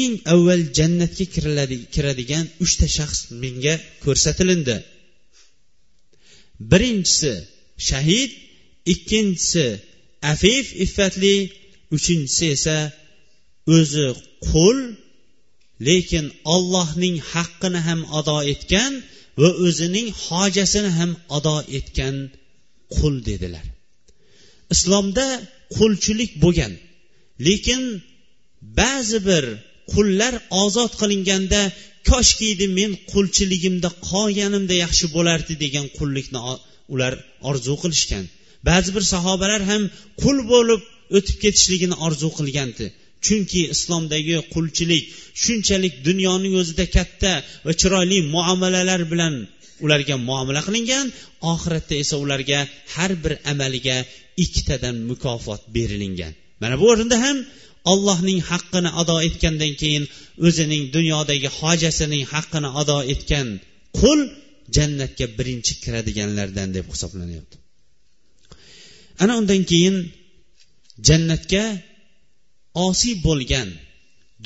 [0.00, 1.24] eng avval jannatga
[1.94, 3.74] kiradigan uchta shaxs menga
[4.04, 4.76] ko'rsatilindi.
[6.70, 7.32] Birinchisi
[7.88, 8.30] shahid
[8.92, 9.66] ikkinchisi
[10.32, 11.36] afif iffatli
[11.96, 12.78] uchinchisi esa
[13.76, 14.06] o'zi
[14.50, 14.78] qul
[15.88, 18.92] lekin ollohning haqqini ham ado etgan
[19.40, 22.16] va o'zining hojasini ham ado etgan
[22.96, 23.66] qul dedilar.
[24.74, 25.26] Islomda
[25.76, 26.72] qulchilik bo'lgan
[27.46, 27.82] lekin
[28.80, 29.44] ba'zi bir
[29.92, 31.62] qullar ozod qilinganda
[32.08, 32.48] koshki
[32.78, 36.40] men qulchiligimda qolganimda yaxshi bo'lardi degan qullikni
[36.94, 37.12] ular
[37.50, 38.24] orzu qilishgan.
[38.68, 39.82] Ba'zi bir sahobalar ham
[40.22, 40.80] qul bo'lib
[41.16, 42.86] o'tib ketishligini orzu qilgandi.
[43.26, 45.04] Chunki islomdagi qulchilik
[45.42, 47.32] shunchalik dunyoning o'zida katta
[47.66, 49.34] va chiroyli muomalalar bilan
[49.84, 51.06] ularga muomala qilingan
[51.52, 52.60] oxiratda esa ularga
[52.94, 53.96] har bir amaliga
[54.44, 56.32] ikkitadan mukofot berilingan.
[56.62, 57.36] Mana bu o'rinda ham
[57.92, 60.04] ollohning haqqini ado etgandan keyin
[60.46, 63.48] o'zining dunyodagi hojasining haqqini ado etgan
[64.00, 64.20] qul
[64.76, 67.56] jannatga birinchi kiradiganlardan deb hisoblanyapti.
[69.22, 69.96] Ana undan keyin
[71.08, 71.64] jannatga
[72.86, 73.68] osiy bo'lgan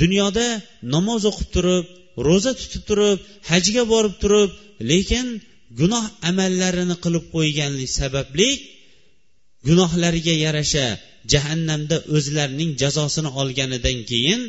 [0.01, 0.47] dunyoda
[0.95, 1.85] namoz o'qib turib
[2.27, 3.19] ro'za tutib turib
[3.51, 4.51] hajga borib turib
[4.91, 5.27] lekin
[5.81, 8.49] gunoh amallarini qilib qo'yganlik sababli
[9.67, 10.87] gunohlariga yarasha
[11.33, 14.41] jahannamda o'zlarining jazosini olganidan keyin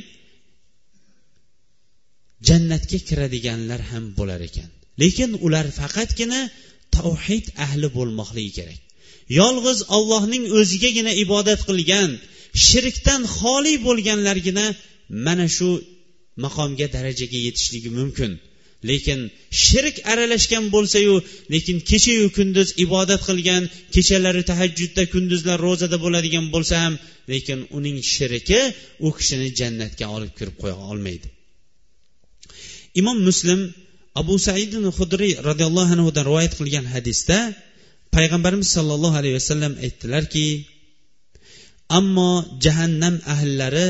[2.47, 4.69] jannatga kiradiganlar ham bo'lar ekan.
[5.01, 6.39] Lekin ular faqatgina
[6.95, 8.79] tavhid ahli bo'lmoqligi kerak.
[9.39, 12.09] Yolg'iz ollohning o'zigagina ibodat qilgan
[12.67, 14.65] shirkdan xoli bo'lganlargina
[15.25, 15.69] mana shu
[16.43, 18.31] maqomga darajaga yetishligi mumkin.
[18.89, 19.19] Lekin
[19.65, 21.15] shirk aralashgan bo'lsayu
[21.53, 23.63] lekin kechayu kunduz ibodat qilgan
[23.95, 26.93] kechalari tahajjudda kunduzlar ro'zada bo'ladigan bo'lsa ham
[27.31, 28.61] lekin uning shirki
[29.05, 31.27] u kishini jannatga olib kirib qo'ya olmaydi.
[32.99, 33.59] Imom muslim
[34.21, 37.37] abu said hudriy roziyallohu anhudan rivoyat qilgan hadisda
[38.15, 40.47] payg'ambarimiz sollallohu alayhi vasallam aytdilarki
[41.99, 42.31] ammo
[42.63, 43.89] jahannam ahllari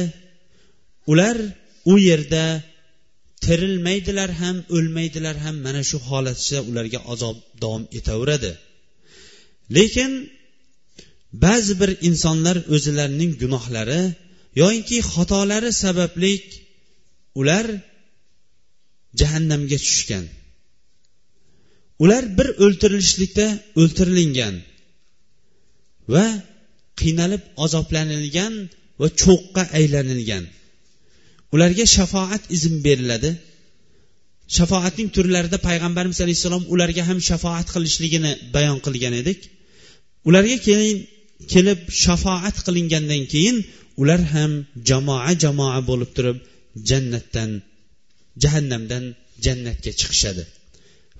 [1.11, 1.37] ular
[1.91, 2.45] u yerda
[3.45, 8.51] tirilmaydilar ham o'lmaydilar ham mana shu holatda ularga azob davom etaveradi.
[9.77, 10.11] Lekin
[11.43, 14.01] ba'zi bir insonlar o'zlarining gunohlari
[14.61, 16.33] yoyinki xatolari sababli
[17.39, 17.65] ular
[19.19, 20.25] jahannamga tushgan.
[22.03, 23.47] Ular bir o'ltirilishlikda
[23.81, 24.55] o'ltirilingan
[26.13, 26.25] va
[26.99, 28.53] qiynalib azoblanilgan
[29.01, 30.43] va cho'qqa aylanilgan.
[31.55, 33.31] Ularga shafoat izn beriladi.
[34.57, 39.39] Shafoatning turlarida payg'ambarimiz alayhissalom ularga ham shafoat qilishligini bayon qilgan edik.
[40.29, 40.97] Ularga keyin
[41.53, 43.57] kelib shafoat qilingandan keyin
[44.01, 44.51] ular ham
[44.89, 46.37] jamoa jamoa bo'lib turib
[46.89, 47.49] jannatdan
[48.43, 49.03] jahannamdan
[49.45, 50.43] jannatga chiqishadi.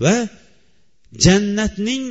[0.04, 0.16] Va
[1.26, 2.04] jannatning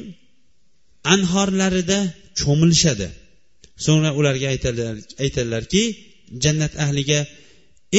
[1.15, 1.99] anhorlarida
[2.41, 3.09] cho'milishadi.
[3.85, 4.47] So'ngra ularga
[5.25, 5.83] aytadilarki
[6.45, 7.21] jannat ahliga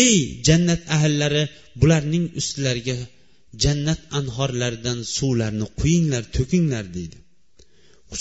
[0.06, 0.18] ey
[0.48, 1.44] jannat ahllari
[1.82, 2.98] bularning ustilariga
[3.64, 7.18] jannat anhorlaridan suvlarni quyinglar to'kinglar deydi.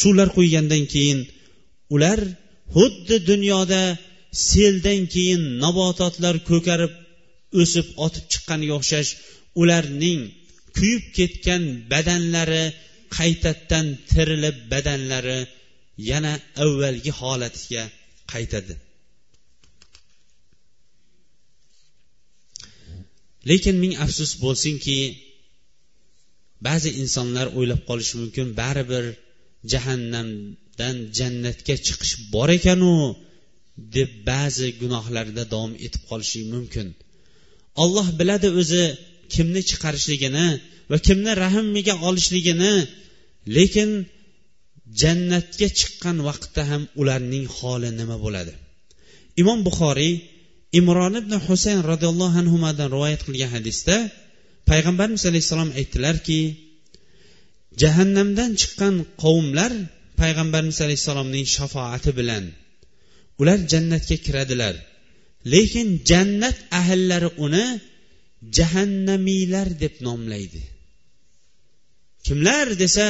[0.03, 1.21] Suvlar quygandan keyin
[1.95, 2.21] ular
[2.77, 3.83] xuddi dunyoda
[4.49, 6.93] seldan keyin nabototlar ko'karib
[7.61, 9.11] o'sib otib chiqqaniga o'xshash
[9.63, 10.21] ularning
[10.77, 11.63] kuyib ketgan
[11.93, 12.65] badanlari
[13.17, 15.41] qaytadan tirilib badanlari
[16.11, 16.35] yana
[16.65, 17.85] avvalgi holatiga
[18.33, 18.75] qaytadi.
[23.51, 24.99] Lekin ming afsus bo'lsinki
[26.67, 29.05] ba'zi insonlar o'ylab qolishi mumkin baribir
[29.73, 32.95] jahannamdan jannatga chiqish bor ekanu
[33.97, 36.87] deb ba'zi gunohlarida davom etib qolishi mumkin.
[37.83, 38.85] Olloh biladi o'zi
[39.35, 40.47] kimni chiqarishligini
[40.91, 42.75] va kimni rahmiga olishligini
[43.57, 43.91] lekin
[45.01, 48.55] jannatga chiqqan vaqtda ham ularning holi nima bo'ladi?
[49.41, 50.15] Imom buxoriy
[50.79, 53.97] imron ibn husayn roziyallohu anhudan rivoyat qilgan hadisda
[54.71, 56.41] payg'ambarimiz alayhissalom aytdilarki
[57.83, 59.73] jahannamdan chiqqan qavmlar
[60.21, 62.45] payg'ambarimiz alayhissalomning shafoati bilan
[63.41, 64.75] ular jannatga kiradilar.
[65.53, 67.67] Lekin jannat ahllari uni
[68.57, 70.63] jahannamiylar deb nomlaydi.
[72.27, 73.07] Kimlar desa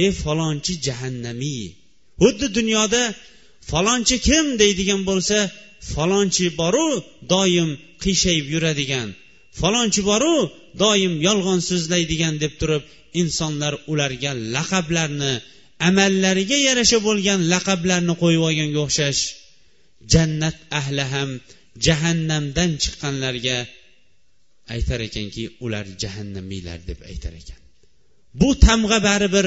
[0.00, 1.64] ey falonchi jahannamiy
[2.22, 3.02] xuddi dunyoda
[3.70, 4.46] falonchi kim?
[4.62, 5.38] deydigan bo'lsa
[5.90, 6.88] falonchi boru
[7.34, 7.70] doim
[8.02, 9.08] qiyshayib yuradigan
[9.60, 10.36] falonchi boru
[10.82, 12.82] doim yolg'on so'zlaydigan deb turib
[13.20, 15.32] insonlar ularga laqablarni
[15.88, 19.22] amallariga yarasha bo'lgan laqablarni qo'yib olganga o'xshash
[20.12, 21.30] jannat ahli ham
[21.86, 23.58] jahannamdan chiqqanlarga
[24.74, 27.60] aytar ekanki ular jahannamiylar deb aytar ekan.
[28.40, 29.46] Bu tamg'a baribir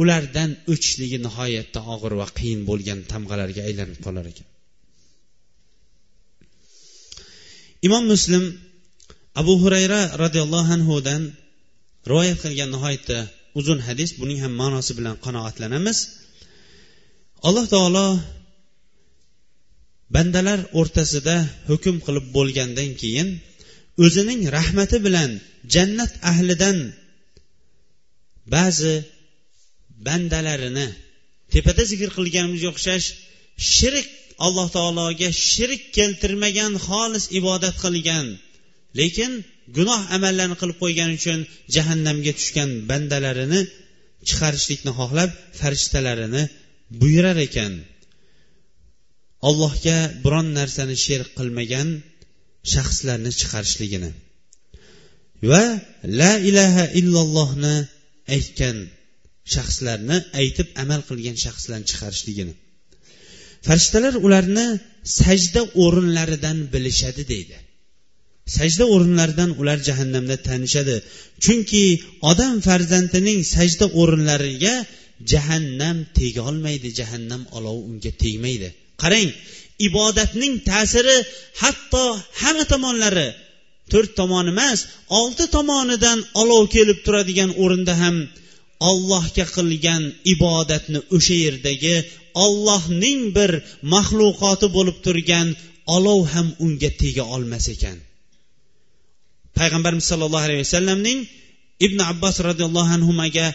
[0.00, 4.46] ulardan o'tishligi nihoyatda og'ir va qiyin bo'lgan tamg'alarga aylanib qolar ekan.
[7.86, 8.44] Imom muslim
[9.40, 11.22] abu hurayra roziyallohu anhudan
[12.10, 13.18] rivoyat qilgan nihoyatda
[13.58, 15.98] uzun hadis buning ham ma'nosi bilan qanoatlanamiz.
[17.48, 18.08] Alloh taolo
[20.14, 21.36] bandalar o'rtasida
[21.70, 23.28] hukm qilib bo'lgandan keyin
[24.04, 25.30] o'zining rahmati bilan
[25.74, 26.78] jannat ahlidan
[28.54, 28.94] ba'zi
[30.06, 30.88] bandalarini
[31.52, 33.06] tepada zikr qilganimizga o'xshash
[33.74, 34.08] shirk
[34.46, 38.26] alloh taologa shirk keltirmagan xolis ibodat qilgan
[39.00, 39.32] lekin
[39.76, 41.40] gunoh amallarni qilib qo'ygani uchun
[41.74, 43.60] jahannamga tushgan bandalarini
[44.28, 45.30] chiqarishlikni xohlab
[45.60, 46.42] farishtalarini
[47.00, 47.72] buyurar ekan.
[49.48, 51.88] Allohga biron narsani sherik qilmagan
[52.72, 54.10] shaxslarni chiqarishligini
[55.50, 55.64] va
[56.20, 57.76] la ilaha illallohni
[58.36, 58.76] aytgan
[59.54, 62.54] shaxslarni aytib amal qilgan shaxslarni chiqarishligini
[63.66, 64.66] farishtalar ularni
[65.18, 67.56] sajda o'rinlaridan bilishadi deydi.
[68.56, 70.96] Sajda o'rinlaridan ular jahannamda tanishadi.
[71.44, 71.84] Chunki
[72.30, 74.74] odam farzandining sajda o'rinlariga
[75.32, 78.68] jahannam tegolmaydi jahannam olovi unga tegmaydi.
[79.02, 79.30] Qarang
[79.88, 81.16] ibodatning ta'siri
[81.62, 82.04] hatto
[82.42, 83.28] hamma tomonlari
[83.92, 84.78] to'rt tomoni emas
[85.20, 88.16] olti tomonidan olov kelib turadigan o'rinda ham
[88.90, 90.02] ollohga qilgan
[90.34, 91.94] ibodatni o'sha yerdagi
[92.44, 93.50] ollohning bir
[93.94, 95.48] maxluqoti bo'lib turgan
[95.96, 97.98] olov ham unga tega olmas ekan.
[99.58, 101.18] Payg'ambarimiz sollallohu alayhi vasallamning
[101.86, 103.46] ibn abbos roziyallohu anhuga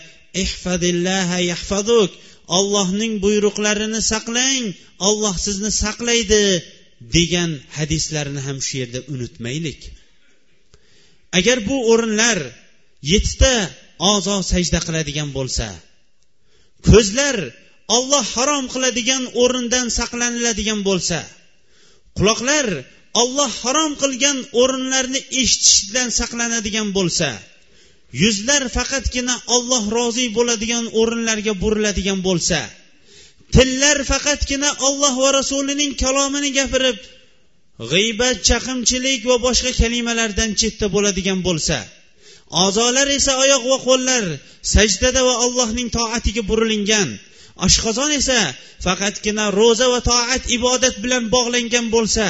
[0.44, 2.12] ihfadillaha yahfaduk
[2.58, 4.64] ollohning buyruqlarini saqlang
[5.10, 6.44] olloh sizni saqlaydi
[7.16, 9.82] degan hadislarni ham shu yerda unutmaylik.
[11.40, 12.40] Agar bu o'rinlar
[13.14, 13.54] yettita
[14.12, 15.68] a'zo sajda qiladigan bo'lsa
[16.90, 17.36] ko'zlar
[17.98, 21.20] olloh harom qiladigan o'rindan saqlaniladigan bo'lsa
[22.18, 22.68] quloqlar
[23.22, 27.30] olloh harom qilgan o'rinlarni eshitishdan saqlanadigan bo'lsa
[28.22, 32.60] yuzlar faqatgina olloh rozi bo'ladigan o'rinlarga buriladigan bo'lsa
[33.56, 37.00] tillar faqatgina olloh va rasulining kalomini gapirib
[37.92, 41.78] g'iybat chaqimchilik va boshqa kalimalardan chetda bo'ladigan bo'lsa
[42.64, 44.24] a'zolar esa oyoq va qo'llar
[44.74, 47.10] sajdada va allohning toatiga burilingan
[47.66, 48.40] oshqozon esa
[48.86, 52.28] faqatgina ro'za va toat ibodat bilan bog'langan bo'lsa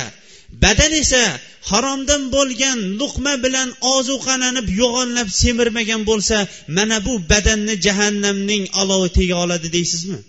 [0.63, 1.23] badan esa
[1.71, 6.38] haromdan bo'lgan luqma bilan ozuqalanib yo'g'onlab semirmagan bo'lsa
[6.77, 10.19] mana bu badanni jahannamning olovi tega oladi deysizmi?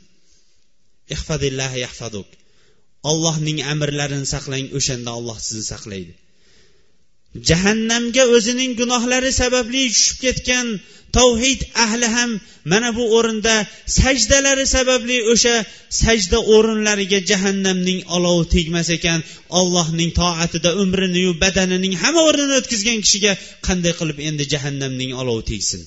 [3.11, 6.13] Ollohning amrlarini saqlang o'shanda olloh sizni saqlaydi.
[7.49, 10.67] Jahannamga o'zining gunohlari sababli tushib ketgan
[11.19, 12.31] tavhid ahli ham
[12.73, 13.55] mana bu o'rinda
[13.99, 15.55] sajdalari sababli o'sha
[16.03, 19.21] sajda o'rinlariga jahannamning olovi tegmas ekan.
[19.61, 23.33] Ollohning toatida umriniyu badanining hamma o'rnini o'tkazgan kishiga
[23.67, 25.83] qanday qilib endi jahannamning olovi tegsin?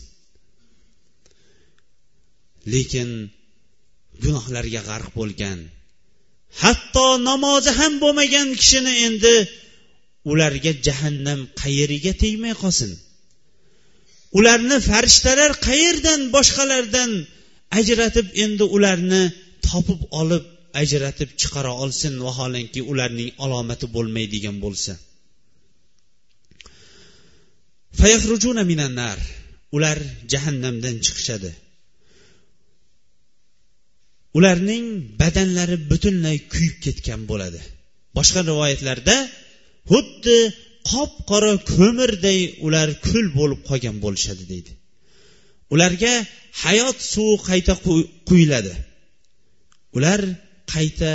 [2.73, 3.09] Lekin
[4.23, 5.59] gunohlarga g'arq bo'lgan
[6.63, 9.35] hatto namozi ham bo'lmagan kishini endi
[10.31, 12.91] ularga jahannam qayeriga tegmay qolsin.
[14.37, 17.11] Ularni farishtalar qayerdan boshqalardan
[17.79, 19.21] ajratib endi ularni
[19.67, 20.45] topib olib
[20.81, 24.93] ajratib chiqara olsin vaholanki ularning alomati bo'lmaydigan bo'lsa.
[29.75, 29.97] Ular
[30.31, 31.51] jahannamdan chiqishadi.
[34.37, 34.85] Ularning
[35.21, 37.61] badanlari butunlay kuyib ketgan bo'ladi.
[38.17, 39.15] Boshqa rivoyatlarda
[39.91, 40.39] xuddi
[40.91, 44.71] qop qora ko'mirday ular kul bo'lib qolgan bo'lishadi deydi.
[45.73, 46.13] Ularga
[46.63, 47.73] hayot suvi qayta
[48.29, 48.73] quyiladi.
[49.97, 50.21] Ular
[50.73, 51.13] qayta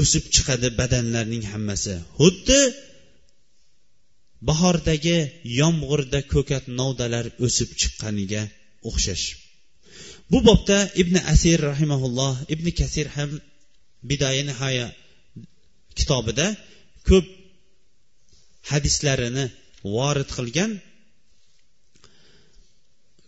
[0.00, 1.94] o'sib chiqadi badanlarning hammasi.
[2.20, 2.60] Xuddi
[4.48, 5.18] bahordagi
[5.60, 8.42] yomg'irda ko'kat novdalar o'sib chiqqaniga
[8.88, 9.26] o'xshash.
[10.30, 13.30] Bu bobda ibn asir rahimaulloh ibn kasir ham
[14.10, 14.86] bidoya nihoya
[15.98, 16.46] kitobida
[17.08, 17.26] ko'p
[18.70, 19.44] hadislarini
[19.96, 20.70] vorid qilgan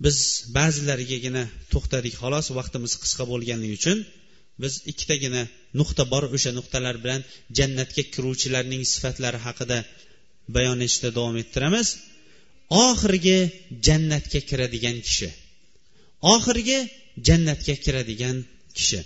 [0.04, 0.18] biz
[0.56, 2.14] ba'zilarigagina to'xtadik.
[2.22, 3.98] Xolos vaqtimiz qisqa bo'lganligi uchun
[4.62, 5.42] biz ikkitagina
[5.78, 7.20] nuqta bor o'sha nuqtalar bilan
[7.58, 9.78] jannatga kiruvchilarning sifatlari haqida
[10.56, 11.88] bayon etishda davom ettiramiz.
[12.86, 13.38] Oxirgi
[13.86, 15.28] jannatga kiradigan kishi.
[16.34, 16.78] Oxirgi
[17.28, 18.36] jannatga kiradigan
[18.76, 19.00] kishi.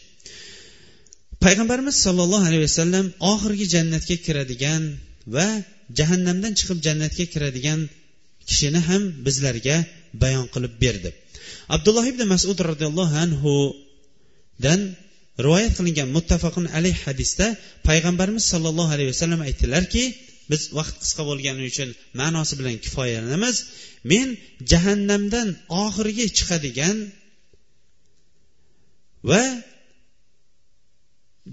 [1.44, 4.82] Payg'ambarimiz sollallohu alayhi vasallam oxirgi jannatga kiradigan
[5.36, 5.48] va
[5.98, 7.80] jahannamdan chiqib jannatga kiradigan
[8.48, 9.76] kishini ham bizlarga
[10.22, 11.10] bayon qilib berdi.
[11.74, 14.80] Abdulloh ibn masud roziyallohu anhudan
[15.44, 17.46] rivoyat qilingan muttafaqun alayh hadisda
[17.88, 20.04] payg'ambarimiz sollallohu alayhi vasallam aytdilarki
[20.50, 21.88] biz vaqt qisqa bo'lgani uchun
[22.20, 23.56] ma'nosi bilan kifoyalanamiz.
[24.12, 24.28] Men
[24.70, 25.48] jahannamdan
[25.84, 26.96] oxirgi chiqadigan
[29.30, 29.42] va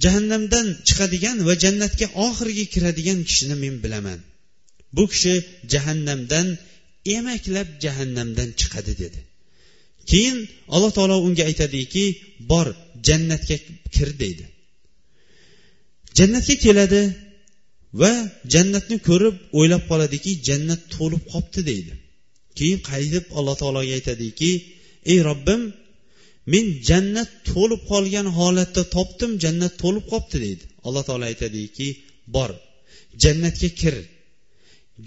[0.04, 4.20] jahannamdan chiqadigan va jannatga oxirgi kiradigan kishini men bilaman.
[4.96, 5.34] Bu kishi
[5.74, 6.48] jahannamdan
[7.16, 9.20] emaklab jahannamdan chiqadi dedi.
[10.10, 10.38] Keyin
[10.76, 12.06] alloh taolo unga aytadiki
[12.52, 12.68] bor
[13.08, 13.58] jannatga
[13.96, 14.46] kir deydi.
[16.18, 17.02] Jannatga keladi
[18.02, 18.12] va
[18.54, 21.94] jannatni ko'rib o'ylab qoladiki jannat to'lib qolibdi deydi.
[22.58, 24.52] Keyin qaytib alloh taologa aytadiki
[25.12, 25.62] ey robbim
[26.54, 30.64] men jannat to'lib qolgan holatda topdim jannat to'lib qolibdi deydi.
[30.88, 31.88] Alloh taolo aytadiki
[32.36, 32.52] bor
[33.24, 33.96] jannatga kir.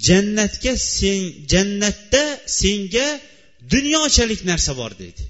[0.09, 1.20] Jannatga sen
[1.53, 2.22] jannatda
[2.61, 3.09] senga
[3.72, 5.22] dunyochalik narsa bor deydi.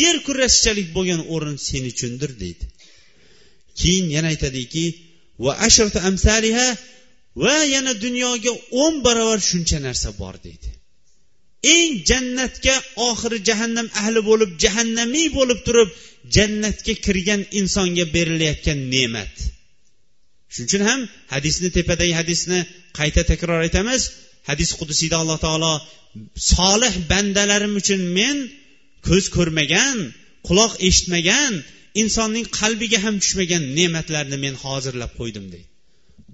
[0.00, 2.64] Yer kurrasichalik bo'lgan o'rin sen uchundir deydi.
[3.80, 4.84] Keyin yana aytadiki
[5.44, 6.68] va ashratu amsaliha
[7.42, 8.52] va yana dunyoga
[8.82, 10.68] o'n barobar shuncha narsa bor deydi.
[11.74, 12.74] Eng jannatga
[13.08, 15.90] oxiri jahannam ahli bo'lib jahannamiy bo'lib turib
[16.36, 19.34] jannatga kirgan insonga berilayotgan ne'mat.
[20.52, 21.00] Shuning uchun ham
[21.34, 22.58] hadisni tepadagi hadisni
[22.98, 24.02] qayta takror aytamiz.
[24.50, 25.74] Hadis qudusiyda alloh taolo
[26.54, 28.36] solih bandalarim uchun men
[29.08, 29.96] ko'z ko'rmagan
[30.48, 31.52] quloq eshitmagan
[32.02, 35.68] insonning qalbiga ham tushmagan ne'matlarni men hozirlab qo'ydim deydi.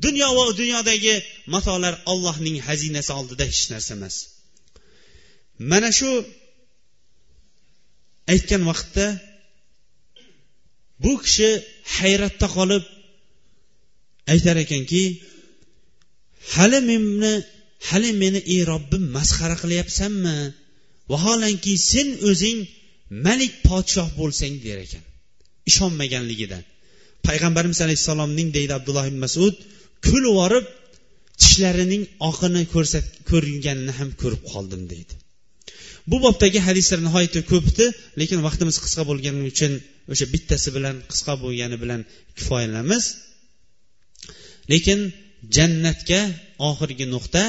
[0.04, 1.14] Dunyo va dunyodagi
[1.54, 4.16] matolar allohning xazinasi oldida hech narsa emas.
[5.70, 6.10] Mana shu
[8.32, 9.06] aytgan vaqtda
[11.02, 11.50] bu kishi
[11.96, 12.84] hayratda qolib
[14.32, 15.02] aytar ekanki
[16.54, 17.32] hali meni
[17.88, 20.36] hali meni ey robbim masxara qilyapsanmi?
[21.12, 22.58] Vaholanki sen o'zing
[23.26, 25.04] malik podshoh bo'lsang der ekan.
[25.70, 26.64] Ishonmaganligidan.
[27.26, 29.54] Payg'ambarimiz alayhissalomning deydi abdulloh ibn masud
[30.06, 30.66] kulib yuborib
[31.40, 35.14] tishlarining oqini ko'rsat ko'ringanini ham ko'rib qoldim deydi.
[36.10, 37.84] Bu bobdagi hadislar nihoyatda ko'pdi
[38.20, 39.72] lekin vaqtimiz qisqa bo'lgani uchun
[40.12, 42.00] o'sha bittasi bilan qisqa bo'lgani bilan
[42.36, 43.04] kifoyalanamiz.
[44.72, 45.00] Lekin
[45.56, 46.20] jannatga
[46.68, 47.42] oxirgi nuqta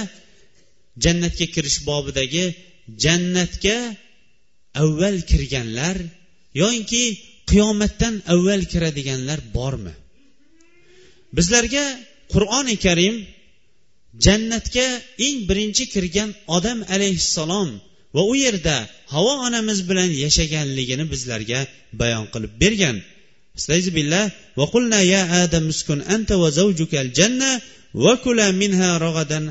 [1.03, 2.45] jannatga kirish bobidagi
[3.03, 3.77] jannatga
[4.83, 5.97] avval kirganlar
[6.61, 7.03] yoinki
[7.49, 9.93] qiyomatdan avval kiradiganlar bormi?
[11.37, 11.85] Bizlarga
[12.33, 13.15] qur'oni karim
[14.25, 14.87] jannatga
[15.25, 17.69] eng birinchi kirgan odam alayhissalom
[18.15, 18.75] va u yerda
[19.13, 21.59] havo onamiz bilan yashaganligini bizlarga
[22.01, 22.97] bayon qilib bergan.
[24.59, 26.49] Va qulna ya adam uskun anta va
[27.19, 27.51] janna
[28.03, 29.45] va kula minha ragadan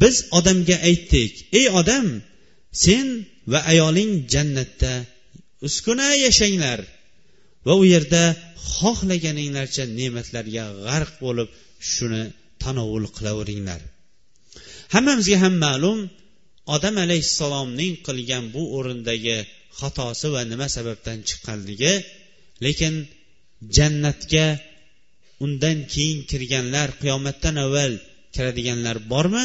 [0.00, 2.06] biz odamga aytdik ey odam
[2.84, 3.06] sen
[3.52, 4.92] va ayoling jannatda
[5.66, 6.80] uskuna yashanglar
[7.66, 8.24] va u yerda
[8.74, 11.48] xohlaganinglarcha ne'matlarga g'arq bo'lib
[11.92, 12.22] shuni
[12.62, 13.80] tanovul qilaveringlar.
[14.94, 15.98] Hammamizga ham ma'lum
[16.74, 19.38] odam alayhissalomning qilgan bu o'rindagi
[19.78, 21.94] xatosi va nima sababdan chiqqanligi
[22.64, 22.94] lekin
[23.76, 24.46] jannatga
[25.44, 27.92] undan keyin kirganlar qiyomatdan avval
[28.34, 29.44] kiradiganlar bormi?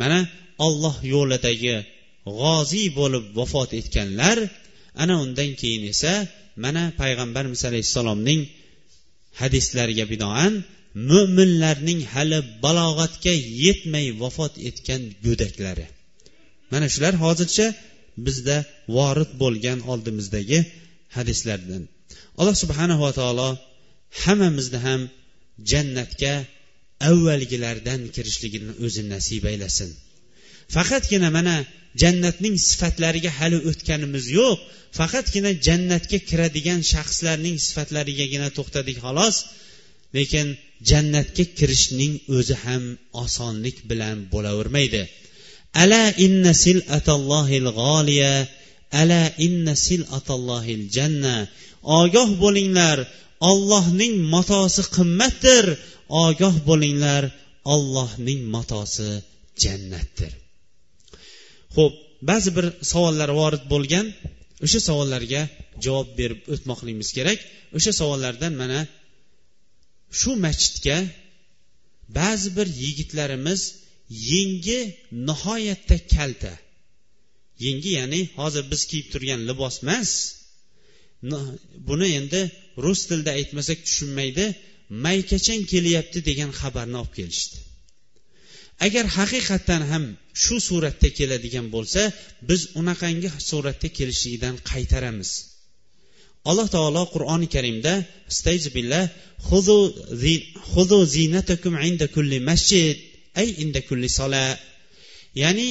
[0.00, 0.18] Mana
[0.66, 1.76] olloh yo'lidagi
[2.40, 4.38] g'oziy bo'lib vafot etganlar
[5.02, 6.12] ana undan keyin esa
[6.64, 8.40] mana payg'ambarimiz alayhissalomning
[9.40, 10.52] hadislariga binoan
[11.10, 13.34] mo'minlarning hali balog'atga
[13.64, 15.86] yetmay vafot etgan go'daklari.
[16.72, 17.66] Mana shular hozircha
[18.26, 18.56] bizda
[18.96, 20.58] vorid bo'lgan oldimizdagi
[21.16, 21.82] hadislardan.
[22.40, 23.48] Alloh subhanava taolo
[24.22, 25.00] hammamizni ham
[25.70, 26.34] jannatga
[27.10, 29.90] avvalgilardan kirishligini o'zi nasib aylasin.
[30.74, 31.56] Faqatgina mana
[32.02, 34.58] jannatning sifatlariga hali o'tganimiz yo'q
[34.98, 39.36] faqatgina jannatga kiradigan shaxslarning sifatlarigagina to'xtadik xolos.
[40.16, 40.46] Lekin
[40.90, 42.84] jannatga kirishning o'zi ham
[43.24, 45.02] osonlik bilan bo'lavermaydi.
[45.82, 48.32] Ala inna silatallohil g'oliya
[49.00, 51.36] ala inna silatallohil janna.
[52.00, 52.98] Ogoh bo'linglar
[53.50, 55.64] ollohning matosi qimmatdir.
[56.24, 57.22] Ogoh bo'linglar
[57.74, 59.10] ollohning matosi
[59.62, 60.32] jannatdir.
[61.76, 61.94] Ho'p
[62.30, 64.06] ba'zi bir savollar vorid bo'lgan.
[64.64, 65.42] O'sha savollarga
[65.84, 67.38] javob berib o'tmoqligimiz kerak.
[67.76, 68.78] O'sha savollardan mana
[70.20, 70.98] shu masjidga
[72.18, 73.60] ba'zi bir yigitlarimiz
[74.30, 74.80] yengi
[75.28, 76.52] nihoyatda kalta.
[77.64, 80.10] Yengi ya'ni hozir biz kiyib turgan libos emas.
[81.88, 82.40] Buni endi
[82.84, 84.46] rus tilida aytmasak tushunmaydi
[85.06, 87.56] maykachang kelyapti degan xabarni olib kelishdi.
[88.86, 90.04] Agar haqiqatdan ham
[90.42, 92.02] shu suratda keladigan bo'lsa
[92.48, 95.30] biz unaqangi suratda kelishligidan qaytaramiz.
[96.48, 97.94] Alloh taolo qur'oni karimda
[98.76, 99.04] billah
[101.88, 102.96] inda kulli masjid
[103.40, 104.44] ay inda kulli sola.
[105.42, 105.68] Ya'ni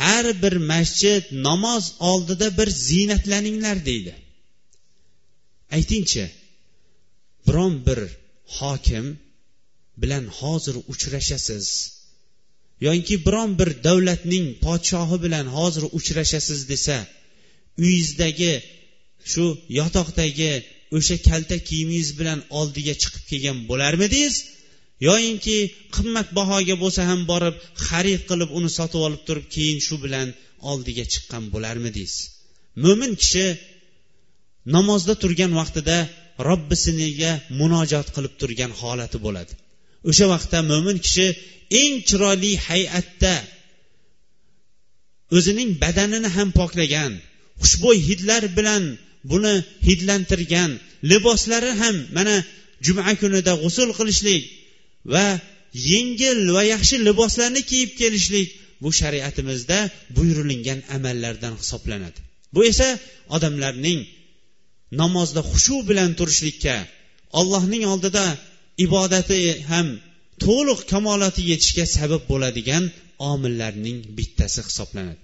[0.00, 4.14] har bir masjid namoz oldida bir ziynatlaninglar deydi.
[5.76, 6.24] Aytingchi
[7.46, 8.00] biron bir
[8.58, 9.06] hokim
[10.02, 11.66] bilan hozir uchrashasiz
[12.86, 16.96] yoki biron bir davlatning podshohi bilan hozir uchrashasiz desa
[17.80, 18.52] uyingizdagi
[19.30, 19.44] shu
[19.78, 20.52] yotoqdagi
[20.96, 24.34] o'sha kalta kiyimingiz bilan oldiga chiqib kelgan bo'larmidingiz?
[25.08, 25.56] Yoyinki
[25.96, 27.56] qimmatbahoga bo'lsa ham borib
[27.86, 30.28] xarid qilib uni sotib olib turib keyin shu bilan
[30.70, 32.14] oldiga chiqqan bo'larmidingiz?
[32.84, 33.46] Mo'min kishi
[34.76, 35.96] namozda turgan vaqtida
[36.48, 39.52] robbisiniga munojot qilib turgan holati bo'ladi.
[40.10, 41.26] O'sha vaqtda mo'min kishi
[41.80, 43.34] eng chiroyli hay'atda
[45.36, 47.12] o'zining badanini ham poklagan
[47.62, 48.82] xushbo'y hidlar bilan
[49.30, 49.54] buni
[49.86, 50.70] hidlantirgan
[51.10, 52.34] liboslari ham mana
[52.86, 54.42] juma kunida g'usul qilishlik
[55.12, 55.26] va
[55.90, 58.48] yengil va yaxshi liboslarni kiyib kelishlik
[58.82, 59.78] bu shariatimizda
[60.16, 62.20] buyurilgan amallardan hisoblanadi.
[62.54, 62.88] Bu esa
[63.36, 64.00] odamlarning
[65.00, 66.76] namozda xushu bilan turishlikka
[67.40, 68.24] allohning oldida
[68.86, 69.86] ibodati ham
[70.44, 72.84] to'liq kamolati yetishga sabab bo'ladigan
[73.32, 75.22] omillarning bittasi hisoblanadi.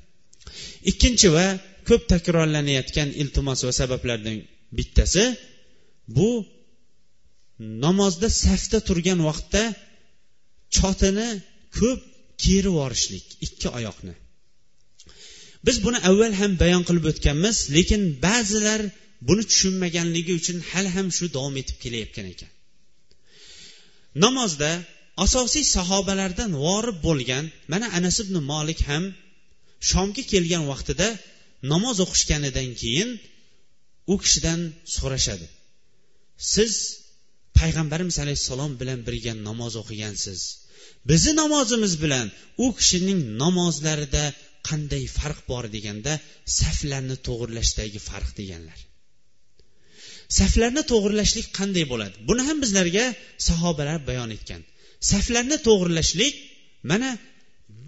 [0.91, 1.47] Ikkinchi va
[1.89, 4.37] ko'p takrorlanayotgan iltimos va sabablardan
[4.79, 5.25] bittasi
[6.17, 6.31] bu
[7.85, 9.63] namozda safda turgan vaqtda
[10.77, 11.29] chotini
[11.79, 12.01] ko'p
[12.45, 14.15] kerib yuborishlik ikki oyoqni.
[15.67, 18.81] Biz buni avval ham bayon qilib o'tganmiz lekin ba'zilar
[19.29, 22.51] buni tushunmaganligi uchun hali ham shu davom etib kelayotgan ekan.
[24.25, 24.71] Namozda
[25.25, 29.05] asosiy sahobalardan vorib bo'lgan mana anas ibn molik ham
[29.91, 31.09] shomga kelgan vaqtida
[31.73, 33.11] namoz o'qishganidan keyin
[34.13, 34.61] u kishidan
[34.97, 35.47] so'rashadi.
[36.55, 36.73] Siz
[37.59, 40.41] payg'ambarimiz alayhissalom bilan birga namoz o'qigansiz.
[41.11, 42.27] Bizni namozimiz bilan
[42.65, 44.25] u kishining namozlarida
[44.69, 46.13] qanday farq bor deganda
[46.61, 48.79] saflarni to'g'irlashdagi farq deganlar.
[50.39, 52.17] Saflarni to'g'irlashlik qanday bo'ladi?
[52.29, 53.05] Buni ham bizlarga
[53.49, 54.63] sahobalar bayon etgan.
[55.11, 56.35] Saflarni to'g'irlashlik
[56.91, 57.11] mana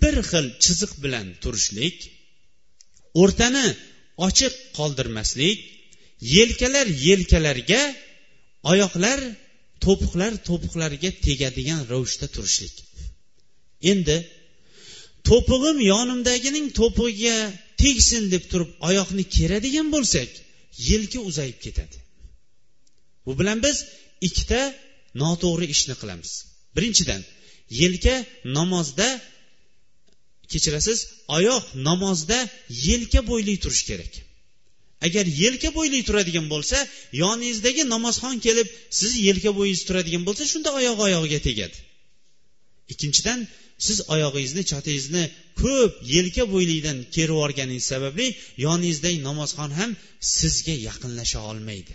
[0.02, 1.96] bir xil chiziq bilan turishlik
[3.22, 3.66] o'rtani
[4.26, 5.58] ochiq qoldirmaslik
[6.36, 7.82] yelkalar yelkalarga
[8.72, 9.20] oyoqlar
[9.84, 12.76] to'piqlar to'piqlarga tegadigan ravishda turishlik.
[13.92, 14.16] Endi
[15.28, 17.36] to'pig'im yonimdagining to'pig'iga
[17.82, 20.30] tegsin deb turib oyoqni keradigan bo'lsak
[20.90, 21.98] yelka uzayib ketadi.
[23.24, 23.76] Bu bilan biz
[24.26, 24.60] ikkita
[25.22, 26.30] noto'g'ri ishni qilamiz.
[26.76, 27.22] Birinchidan
[27.80, 28.16] yelka
[28.56, 29.08] namozda
[30.52, 30.98] kechirasiz
[31.36, 32.38] oyoq namozda
[32.88, 34.12] yelka bo'yli turishi kerak.
[35.06, 36.78] Agar yelka bo'yli turadigan bo'lsa
[37.22, 41.78] yoningizdagi namozxon kelib sizni yelka bo'yingiz turadigan bo'lsa shunda oyoq oyog'iga tegadi.
[42.92, 43.40] Ikkinchidan
[43.86, 45.24] siz oyog'ingizni chotingizni
[45.62, 48.26] ko'p yelka bo'ylidan kerib yuborganingiz sababli
[48.66, 49.90] yoningizdagi namozxon ham
[50.38, 51.92] sizga yaqinlasha olmaydi.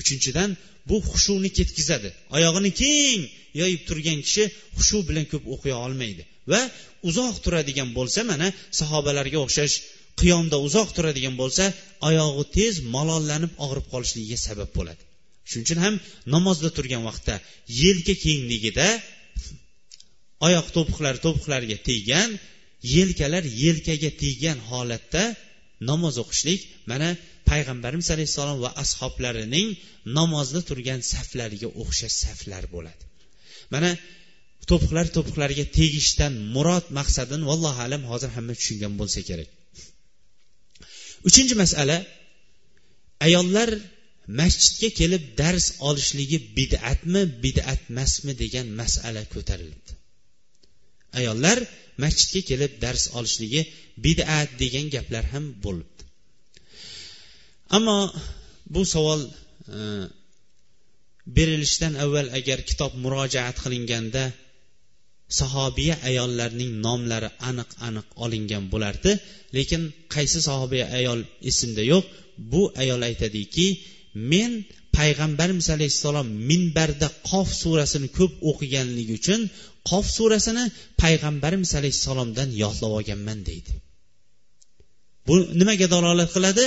[0.00, 0.50] Uchinchidan
[0.88, 2.08] bu xushuni ketkazadi.
[2.36, 3.20] Oyog'ini keng
[3.60, 4.44] yoyib turgan kishi
[4.76, 6.22] xushu bilan ko'p o'qiy olmaydi.
[6.52, 6.60] Va
[7.08, 8.46] uzoq turadigan bo'lsa mana
[8.80, 9.74] sahobalarga o'xshash
[10.20, 11.64] qiyomda uzoq turadigan bo'lsa
[12.08, 15.02] oyog'i tez malollanib og'rib qolishligiga sabab bo'ladi.
[15.48, 15.94] Shuning uchun ham
[16.34, 17.34] namozda turgan vaqtda
[17.82, 18.88] yelka kengligida
[20.46, 22.30] oyoq to'piqlari to'piqlariga teggan
[22.96, 25.24] yelkalar yelkaga teggan holatda
[25.90, 27.08] namoz o'qishlik mana
[27.50, 29.68] payg'ambarimiz alayhissalom va ashoblarining
[30.18, 33.02] namozda turgan saflariga o'xshash saflar bo'ladi.
[33.74, 33.90] Mana
[34.70, 39.50] to'piqlar to'piqlarga tegishdan murod maqsadini vallohu alam hozir hamma tushungan bo'lsa kerak.
[41.28, 41.96] Uchinchi masala
[43.26, 43.70] ayollar
[44.40, 49.92] masjidga kelib dars olishligi bid'atmi bid'at emasmi degan masala ko'tarilibdi.
[51.18, 51.58] Ayollar
[52.02, 53.62] masjidga kelib dars olishligi
[54.06, 56.02] bid'at degan gaplar ham bo'libdi.
[57.76, 57.98] Ammo
[58.74, 59.20] bu savol
[59.76, 59.78] e,
[61.36, 64.24] berilishidan avval agar kitob murojaat qilinganda
[65.40, 69.12] sahobiya ayollarning nomlari aniq aniq olingan bo'lardi.
[69.56, 69.82] Lekin
[70.14, 71.20] qaysi sahobiya ayol
[71.50, 72.04] esimda yo'q?
[72.52, 73.66] Bu ayol aytadiki
[74.32, 74.52] men
[74.98, 79.40] payg'ambarimiz alayhissalom minbarda qof surasini ko'p o'qiganligi uchun
[79.90, 80.64] qof surasini
[81.02, 83.72] payg'ambarimiz alayhissalomdan yodlab olganman deydi.
[85.26, 86.64] Bu nimaga dalolat qiladi?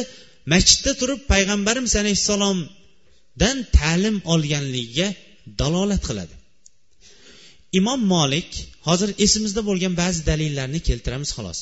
[0.54, 5.08] Masjidda turib payg'ambarimiz alayhissalomdan ta'lim olganligiga
[5.62, 6.36] dalolat qiladi.
[7.80, 8.50] Imom molik
[8.88, 11.60] hozir esimizda bo'lgan ba'zi dalillarni keltiramiz xolos.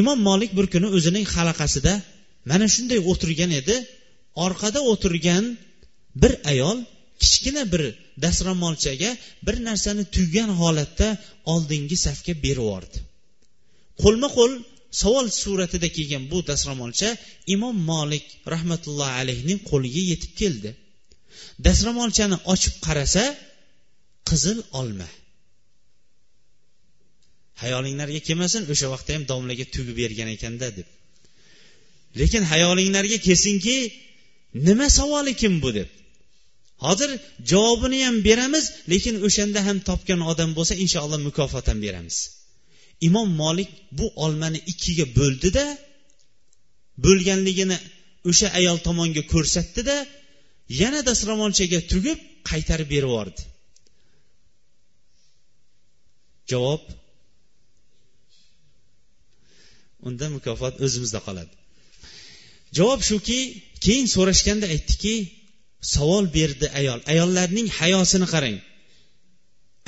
[0.00, 1.94] Imom molik bir kuni o'zining halaqasida
[2.50, 3.76] mana shunday o'tirgan edi.
[4.46, 5.44] Orqada o'tirgan
[6.22, 6.78] bir ayol
[7.22, 7.82] kichkina bir
[8.24, 9.10] dastro'molchaga
[9.46, 11.08] bir narsani tuygan holatda
[11.52, 12.98] oldingi safga berib yubordi.
[14.02, 14.52] Qo'lma qo'l
[15.02, 17.08] savol suratida kelgan bu dastro'molcha
[17.54, 20.70] imom molik rahmatullohi alayhning qo'liga yetib keldi.
[21.66, 23.24] Dastro'molchani ochib qarasa
[24.28, 25.08] qizil olma.
[27.62, 30.88] Hayolinglarga kelmasin o'sha vaqtda ham domlaga tugib bergan ekanda deb.
[32.20, 33.76] Lekin hayolinglarga kelsinki
[34.66, 35.88] nima savol ekan bu deb.
[36.86, 37.10] Hozir
[37.50, 42.16] javobini ham beramiz lekin o'shanda ham topgan odam bo'lsa inshaalloh mukofot ham beramiz.
[43.08, 45.64] Imom molik bu olmani ikkiga bo'ldida
[47.04, 47.76] bo'lganligini
[48.30, 49.96] o'sha ayol tomonga ko'rsatdida
[50.82, 52.18] yana dastromonchaga tugib
[52.50, 53.42] qaytarib berib yubordi.
[56.50, 56.82] Javob
[60.08, 61.52] unda mukofot o'zimizda qoladi.
[62.78, 63.38] Javob shuki
[63.84, 65.14] keyin so'rashganda aytdiki
[65.94, 67.00] savol berdi ayol.
[67.12, 68.58] Ayollarning hayosini qarang.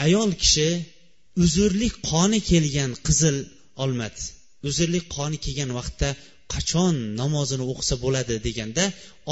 [0.07, 0.69] Ayol kishi
[1.45, 3.37] uzrlik qoni kelgan qizil
[3.85, 4.23] olmadi.
[4.69, 6.09] Uzrlik qoni kelgan vaqtda
[6.55, 8.85] qachon namozini o'qisa bo'ladi deganda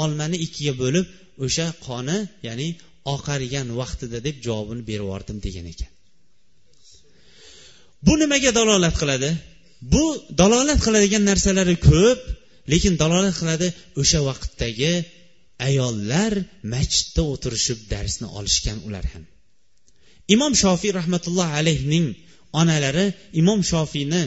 [0.03, 1.05] olmani ikkiga bo'lib
[1.45, 2.17] o'sha qoni
[2.47, 2.67] ya'ni
[3.15, 5.91] oqargan vaqtida deb javobini berib yubordim degan ekan.
[8.05, 9.29] Bu nimaga dalolat qiladi?
[9.93, 10.05] Bu
[10.39, 12.19] dalolat qiladigan narsalari ko'p
[12.71, 13.67] lekin dalolat qiladi
[14.01, 14.93] o'sha vaqtdagi
[15.67, 16.33] ayollar
[16.73, 19.23] masjidda o'tirishib darsni olishgan ular ham.
[20.35, 22.07] Imom shofiy rahmatullohi alayhning
[22.61, 23.07] onalari
[23.41, 24.23] imom shofiyni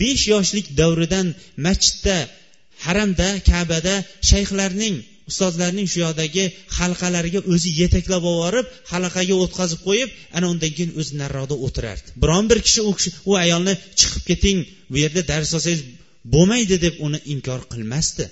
[0.00, 1.26] besh yoshlik davridan
[1.66, 2.16] masjidda
[2.84, 3.94] haramda kabada
[4.30, 4.96] shayxlarning
[5.30, 6.44] ustozlarning shu yoqdagi
[6.78, 12.08] halqalariga o'zi yetaklab yuborib halaqaga o'tkazib qo'yib ana undan keyin o'zi nariroqda o'tirardi.
[12.22, 14.58] Biron bir kishi u kishi u ayolni chiqib keting
[14.90, 15.82] bu yerda dars olsangiz
[16.34, 18.24] bo'lmaydi deb uni inkor qilmasdi.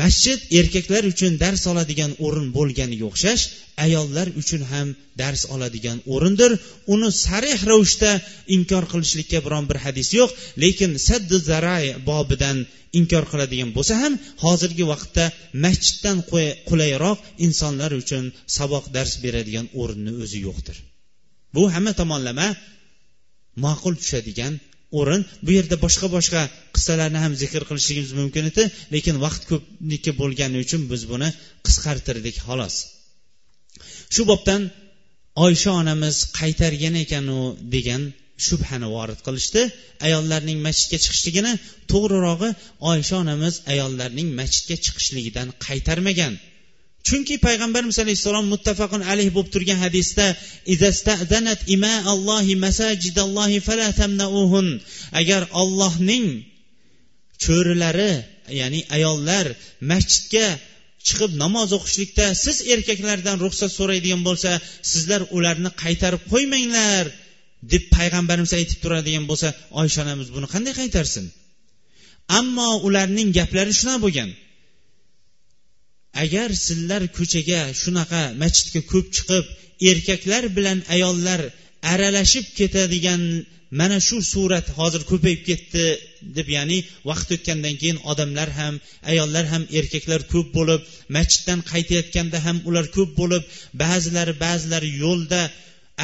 [0.00, 3.44] Masjid erkaklar uchun dars oladigan o'rin bo'lganiga o'xshash
[3.84, 4.88] ayollar uchun ham
[5.20, 6.52] dars oladigan o'rindir.
[6.94, 8.10] Uni sarih ravishda
[8.56, 10.30] inkor qilishlikka biron bir hadis yo'q
[10.64, 12.58] lekin saddi zaray bobidan
[12.98, 14.14] inkor qiladigan bo'lsa ham
[14.44, 15.24] hozirgi vaqtda
[15.64, 16.18] masjiddan
[16.68, 18.24] qulayroq insonlar uchun
[18.56, 20.76] saboq dars beradigan o'rinni o'zi yo'qdir.
[21.54, 22.48] Bu hamma tomonlama
[23.64, 24.54] ma'qul tushadigan
[24.98, 25.22] o'rin.
[25.46, 26.42] Bu yerda boshqa boshqa
[26.74, 28.62] qissalarni ham zikr qilishligimiz mumkin edi.
[28.94, 31.28] Lekin vaqt ko'pniki bo'lgani uchun biz buni
[31.66, 32.74] qisqartirdik xolos.
[34.14, 34.62] Shu bobdan
[35.46, 37.38] oysha onamiz qaytargan ekanu
[37.74, 38.02] degan
[38.46, 39.62] shubhani vorid qilishdi.
[40.06, 41.52] Ayollarning masjidga chiqishligini
[41.92, 42.50] to'g'rirog'i
[42.92, 46.34] oysha onamiz ayollarning masjidga chiqishligidan qaytarmagan.
[47.08, 50.26] Chunki payg'ambarimiz alayhissalom muttafaqun alayh bo'lib turgan hadisda
[55.20, 56.26] agar ollohning
[57.44, 58.12] cho'rilari
[58.60, 59.46] ya'ni ayollar
[59.90, 60.46] masjidga
[61.06, 64.50] chiqib namoz o'qishlikda siz erkaklardan ruxsat so'raydigan bo'lsa
[64.90, 67.04] sizlar ularni qaytarib qo'ymanglar
[67.72, 69.48] deb payg'ambarimiz aytib turadigan bo'lsa
[69.80, 71.24] oysha onamiz buni qanday qaytarsin?
[72.38, 74.30] Ammo ularning gaplari shunaqa bo'lgan.
[76.22, 79.44] Agar sizlar ko'chaga shunaqa masjidga ko'p chiqib
[79.90, 81.40] erkaklar bilan ayollar
[81.92, 83.22] aralashib ketadigan
[83.80, 85.84] mana shu surat hozir ko'payib ketdi
[86.36, 86.78] deb ya'ni
[87.10, 88.74] vaqt o'tgandan keyin odamlar ham
[89.12, 90.80] ayollar ham erkaklar ko'p bo'lib
[91.16, 93.42] masjiddan qaytayotganda ham ular ko'p bo'lib
[93.82, 95.42] ba'zilari ba'zilari yo'lda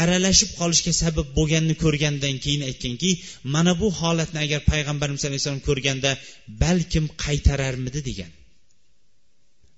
[0.03, 3.11] aralashib qolishga sabab bo'lganini ko'rgandan keyin aytganki
[3.55, 6.11] mana bu holatni agar payg'ambarimiz alayhissalom ko'rganda
[6.65, 8.01] balkim qaytararmidi?
[8.11, 8.31] degan.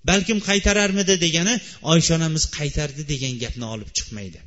[0.09, 1.55] Balkim qaytararmidi degani
[1.93, 4.39] oysha onamiz qaytardi degan gapni olib chiqmaydi.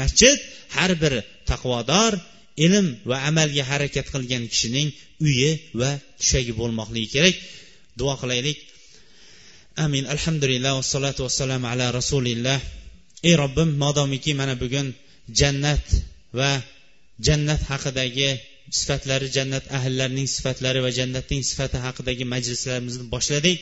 [0.00, 0.36] Masjid
[0.76, 1.12] har bir
[1.50, 2.12] taqvodor
[2.66, 4.88] ilm va amalga harakat qilgan kishining
[5.26, 5.50] uyi
[5.80, 7.36] va tushagi bo'lmoqligi kerak.
[7.98, 8.58] Duo qilaylik.
[9.84, 10.04] Amin.
[10.14, 12.60] Alhamdulillah vassalotu vassalamu ala rasulilloh
[13.28, 14.86] ey robbim modomiki mana bugun
[15.40, 15.86] jannat
[16.38, 16.52] va
[17.26, 18.30] jannat haqidagi
[18.78, 23.58] sifatlari jannat ahllarining sifatlari va jannatning sifati haqidagi majlislarimizni boshladik.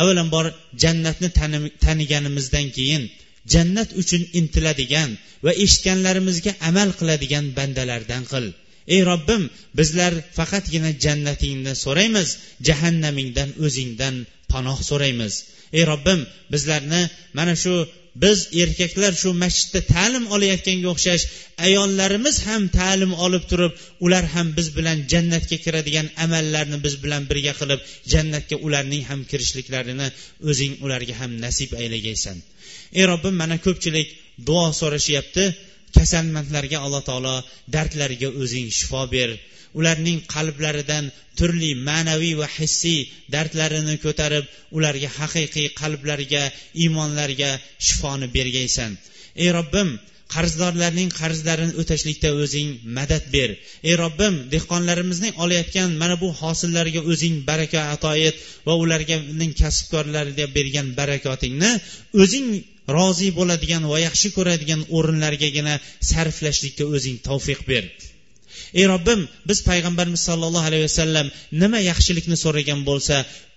[0.00, 0.46] Avvalambor
[0.82, 1.28] jannatni
[1.84, 3.02] taniganimizdan keyin
[3.52, 5.10] jannat uchun intiladigan
[5.44, 8.46] va eshitganlarimizga amal qiladigan bandalardan qil.
[8.94, 9.42] Ey robbim
[9.78, 12.28] bizlar faqatgina jannatingni so'raymiz
[12.68, 14.14] jahannamingdan o'zingdan
[14.52, 15.34] panoh so'raymiz.
[15.76, 16.20] Ey robbim
[16.52, 17.02] bizlarni
[17.38, 17.74] mana shu
[18.22, 21.24] biz erkaklar shu masjidda ta'lim olayotganga o'xshash
[21.66, 23.72] ayollarimiz ham ta'lim olib turib
[24.06, 27.80] ular ham biz bilan jannatga kiradigan amallarni biz bilan birga qilib
[28.12, 30.08] jannatga ularning ham kirishliklarini
[30.50, 32.36] o'zing ularga ham nasib aylagaysan.
[32.98, 34.08] Ey robbim mana ko'pchilik
[34.48, 35.44] duo so'rashyapti.
[35.96, 37.36] Kasalmandlarga alloh taolo
[37.74, 39.30] dardlariga o'zing shifo ber.
[39.78, 41.04] Ularning qalblaridan
[41.38, 43.00] turli ma'naviy va hissiy
[43.34, 44.44] dardlarini ko'tarib
[44.76, 46.42] ularga haqiqiy qalblariga
[46.82, 47.50] iymonlarga
[47.86, 48.90] shifoni bergaysan.
[49.42, 49.88] Ey robbim
[50.34, 53.50] qarzdorlarning qarzlarini o'tashlikda o'zing madad ber.
[53.88, 58.36] Ey robbim dehqonlarimizning olayotgan mana bu hosillariga o'zing baraka ato et
[58.66, 59.16] va ularga
[59.62, 61.70] kasbkorlariga bergan barakotingni
[62.22, 62.48] o'zing
[62.96, 65.74] rozi bo'ladigan va yaxshi ko'radigan o'rinlargagina
[66.10, 67.84] sarflashlikka o'zing tavfiq ber.
[68.80, 71.26] Ey robbim biz payg'ambarimiz sollallohu alayhi vasallam
[71.62, 73.16] nima yaxshilikni so'ragan bo'lsa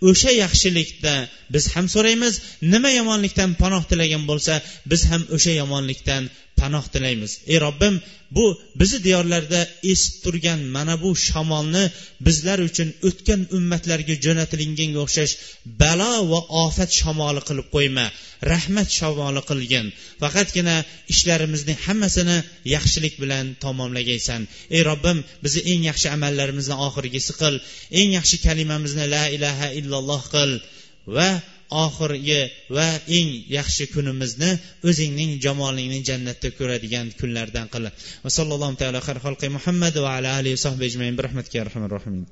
[0.09, 1.15] o'sha yaxshilikda
[1.53, 2.33] biz ham so'raymiz.
[2.73, 4.53] Nima yomonlikdan panoh tilagan bo'lsa
[4.91, 6.23] biz ham o'sha yomonlikdan
[6.59, 7.31] panoh tilaymiz.
[7.53, 7.95] Ey robbim
[8.35, 8.45] bu
[8.79, 11.83] bizni diyorlarda esib turgan mana bu shamolni
[12.27, 15.33] bizlar uchun o'tgan ummatlarga jo'natilganga o'xshash
[15.81, 18.05] balo va ofat shamoli qilib qo'yma
[18.51, 19.85] rahmat shamoli qilgin.
[20.21, 20.75] Faqatgina
[21.13, 22.37] ishlarimizni hammasini
[22.75, 24.41] yaxshilik bilan tamomlagaysan.
[24.75, 27.55] Ey robbim bizni eng yaxshi amallarimizni oxirgisi qil.
[27.99, 29.86] Eng yaxshi kalimamizni la ilaha illalloh
[30.32, 30.53] qil
[31.16, 31.28] va
[31.84, 32.42] oxirgi
[32.76, 32.88] va
[33.18, 34.50] eng yaxshi kunimizni
[34.88, 37.84] o'zingning jamolingni jannatda ko'radigan kunlardan qil
[38.24, 42.26] va sallallohu taala xalqi muhammad va ala alihi sohbi ajmain bi rahmatika arhamar rohimin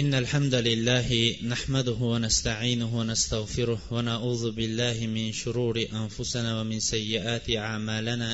[0.00, 1.08] إن الحمد لله
[1.52, 8.30] نحمده ونستعينه ونستغفره ونعوذ بالله من شرور أنفسنا ومن سيئات أعمالنا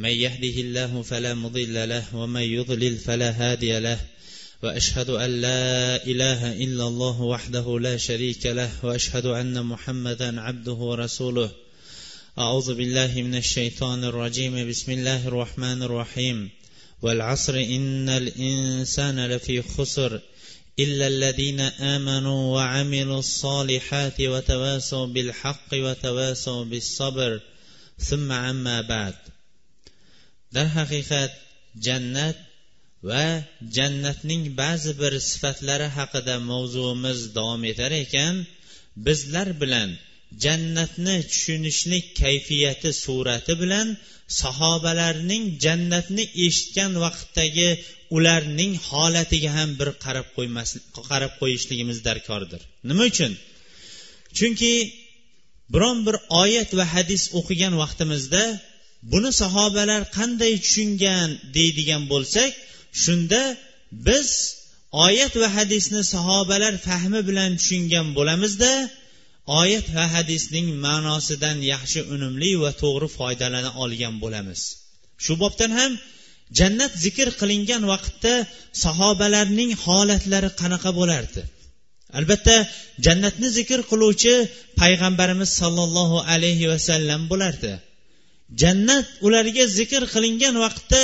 [0.00, 4.00] من يهده الله فلا مضل له ومن يضلل فلا هادي له.
[4.62, 11.50] وأشهد أن لا إله إلا الله وحده لا شريك له وأشهد أن محمدا عبده ورسوله.
[12.38, 14.68] أعوذ بالله من الشيطان الرجيم.
[14.68, 16.50] بسم الله الرحمن الرحيم.
[17.02, 20.20] والعصر إن الإنسان لفي خسر
[20.78, 27.40] إلا الذين آمنوا وعملوا الصالحات وتواسوا بالحق وتواسوا بالصبر.
[27.98, 29.14] ثم عما بعد.
[30.56, 31.32] darhaqiqat
[31.86, 32.36] jannat
[33.10, 33.26] va
[33.76, 38.34] jannatning ba'zi bir sifatlari haqida mavzuimiz davom etar ekan
[39.06, 39.90] bizlar bilan
[40.44, 43.88] jannatni tushunishlik kayfiyati surati bilan
[44.42, 47.68] sahobalarning jannatni eshitgan vaqtdagi
[48.16, 50.70] ularning holatiga ham bir qarab qo'ymas
[51.10, 52.60] qarab qo'yishligimiz darkordir.
[52.90, 53.32] Nima uchun?
[54.38, 54.72] Chunki
[55.74, 58.42] biron bir oyat va hadis o'qigan vaqtimizda
[59.12, 62.52] buni sahobalar qanday tushungan deydigan bo'lsak
[63.02, 63.42] shunda
[64.06, 64.28] biz
[65.06, 68.72] oyat va hadisni sahobalar fahmi bilan tushungan bo'lamizda.
[69.60, 74.60] Oyat va hadisning ma'nosidan yaxshi unumli va to'g'ri foydalana olgan bo'lamiz.
[75.24, 75.92] Shu bobdan ham
[76.58, 78.34] jannat zikr qilingan vaqtda
[78.84, 81.42] sahobalarning holatlari qanaqa bo'lardi?
[82.18, 82.56] Albatta
[83.06, 84.34] jannatni zikr qiluvchi
[84.80, 87.72] payg'ambarimiz sollallohu alayhi vasallam bo'lardi.
[88.62, 91.02] Jannat ularga zikr qilingan vaqtda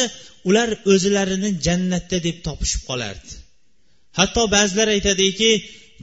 [0.49, 3.33] ular o'zlarini jannatda deb topishib qolardi.
[4.19, 5.51] Hatto ba'zilar aytadiki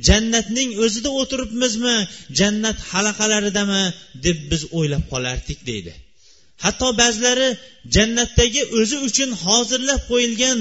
[0.08, 1.98] jannatning o'zida o'tiribmizmi?
[2.40, 3.84] Jannat halaqalaridami?
[4.26, 5.94] deb biz o'ylab qolardik deydi.
[6.64, 7.50] Hatto ba'zilari
[7.96, 10.60] jannatdagi o'zi uchun hozirlab qo'yilgan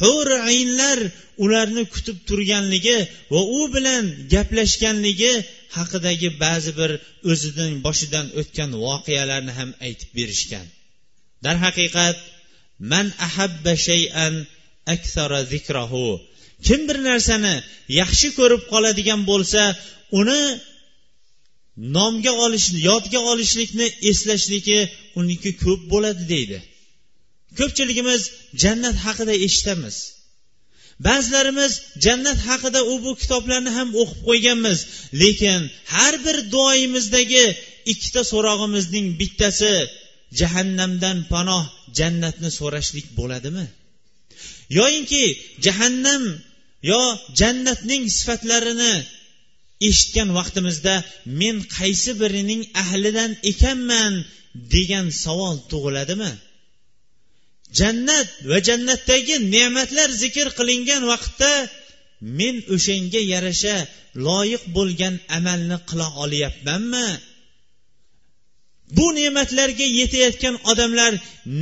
[0.00, 0.98] huri aynlar
[1.44, 2.98] ularni kutib turganligi
[3.32, 5.32] va u bilan gaplashganligi
[5.76, 6.90] haqidagi ba'zi bir
[7.30, 10.66] o'zidan boshidan o'tgan voqealarni ham aytib berishgan.
[11.44, 12.16] Darhaqiqat
[12.92, 14.34] man ahabba shay'an
[14.94, 16.08] aksara zikrahu.
[16.66, 17.54] Kim bir narsani
[18.00, 19.62] yaxshi ko'rib qoladigan bo'lsa
[20.20, 20.42] uni
[21.96, 24.80] nomga olish yodga olishlikni eslashligi
[25.20, 26.58] uniki ko'p bo'ladi deydi.
[27.58, 28.22] Ko'pchiligimiz
[28.62, 29.96] jannat haqida eshitamiz.
[31.06, 31.72] Ba'zilarimiz
[32.04, 34.78] jannat haqida u bu kitoblarni ham o'qib qo'yganmiz
[35.22, 35.60] lekin
[35.94, 37.44] har bir duoyimizdagi
[37.92, 39.74] ikkita so'rog'imizning bittasi
[40.40, 41.64] jahannamdan panoh
[41.98, 43.66] jannatni so'rashlik bo'ladimi?
[44.78, 45.24] Yoyinki
[45.66, 46.22] jahannam
[46.90, 47.02] yo
[47.40, 48.94] jannatning sifatlarini
[49.88, 50.94] eshitgan vaqtimizda
[51.40, 54.14] men qaysi birining ahlidan ekanman
[54.74, 56.32] degan savol tug'iladimi?
[57.80, 61.52] Jannat va jannatdagi ne'matlar zikr qilingan vaqtda
[62.38, 63.76] men o'shanga yarasha
[64.26, 67.08] loyiq bo'lgan amalni qila olyapmanmi?
[68.96, 71.12] Bu ne'matlarga yetayotgan odamlar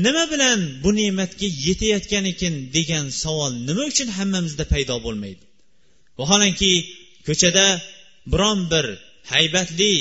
[0.05, 5.43] nima bilan bu ne'matga yetayotgan ekan degan savol nima uchun hammamizda paydo bo'lmaydi?
[6.19, 6.73] Vaholanki
[7.27, 7.67] ko'chada
[8.33, 8.87] biron bir
[9.33, 9.95] haybatli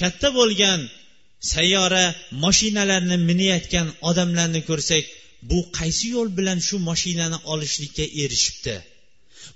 [0.00, 0.80] katta bo'lgan
[1.54, 2.04] sayyora
[2.44, 5.04] mashinalarni minayotgan odamlarni ko'rsak
[5.50, 8.76] bu qaysi yo'l bilan shu mashinani olishlikka erishibdi?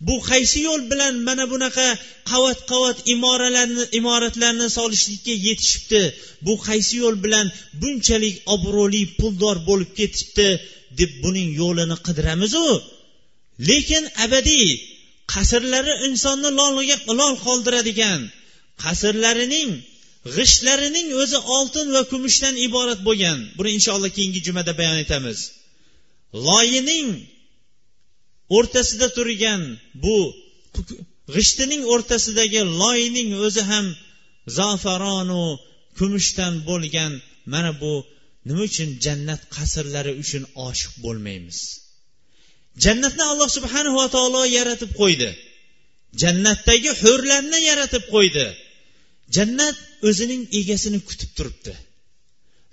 [0.07, 1.89] Bu qaysi yo'l bilan mana bunaqa
[2.31, 6.03] qavat qavat imoralarni imoratlarni solishlikka yetishibdi?
[6.47, 7.47] Bu qaysi yo'l bilan
[7.81, 10.49] bunchalik obro'li puldor bo'lib ketibdi
[10.99, 12.69] deb buning yo'lini qidiramizu?
[13.69, 14.69] Lekin abadiy
[15.35, 18.21] qasrlari insonni lolga lol qoldiradigan
[18.85, 19.71] qasrlarining
[20.37, 23.39] g'ishtlarining o'zi oltin va kumushdan iborat bo'lgan.
[23.59, 25.39] Buni inshaalloh keyingi jumada bayon etamiz.
[26.47, 27.09] Loyining
[28.57, 29.63] o'rtasida turgan
[30.05, 30.19] bu
[31.35, 33.87] g'ishtining o'rtasidagi loyning o'zi ham
[34.59, 35.45] zafaronu
[35.99, 37.13] kumushdan bo'lgan.
[37.53, 37.93] Mana bu
[38.47, 41.59] nima uchun jannat qasrlari uchun oshiq bo'lmaymiz?
[42.85, 45.31] Jannatni alloh subhanava taolo yaratib qo'ydi.
[46.23, 48.47] Jannatdagi hurlarni yaratib qo'ydi.
[49.37, 49.77] Jannat
[50.09, 51.73] o'zining egasini kutib turibdi.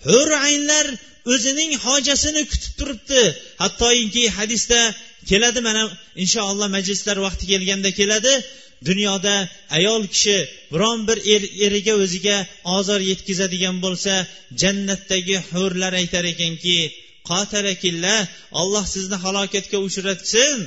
[0.08, 0.88] Hur aynlar
[1.34, 3.22] o'zining hojasini kutib turibdi?
[3.64, 4.80] Hattoki hadisda
[5.30, 5.84] keladi mana
[6.24, 8.34] inshaalloh majlislar vaqti kelganda keladi.
[8.90, 9.36] Dunyoda
[9.78, 10.38] ayol kishi
[10.74, 12.38] biron bir er eriga o'ziga
[12.78, 14.14] ozor yetkazadigan bo'lsa
[14.62, 16.78] jannatdagi hurlar aytar ekanki
[17.30, 18.16] qotarakilla
[18.62, 20.58] olloh sizni halokatga uchratsin.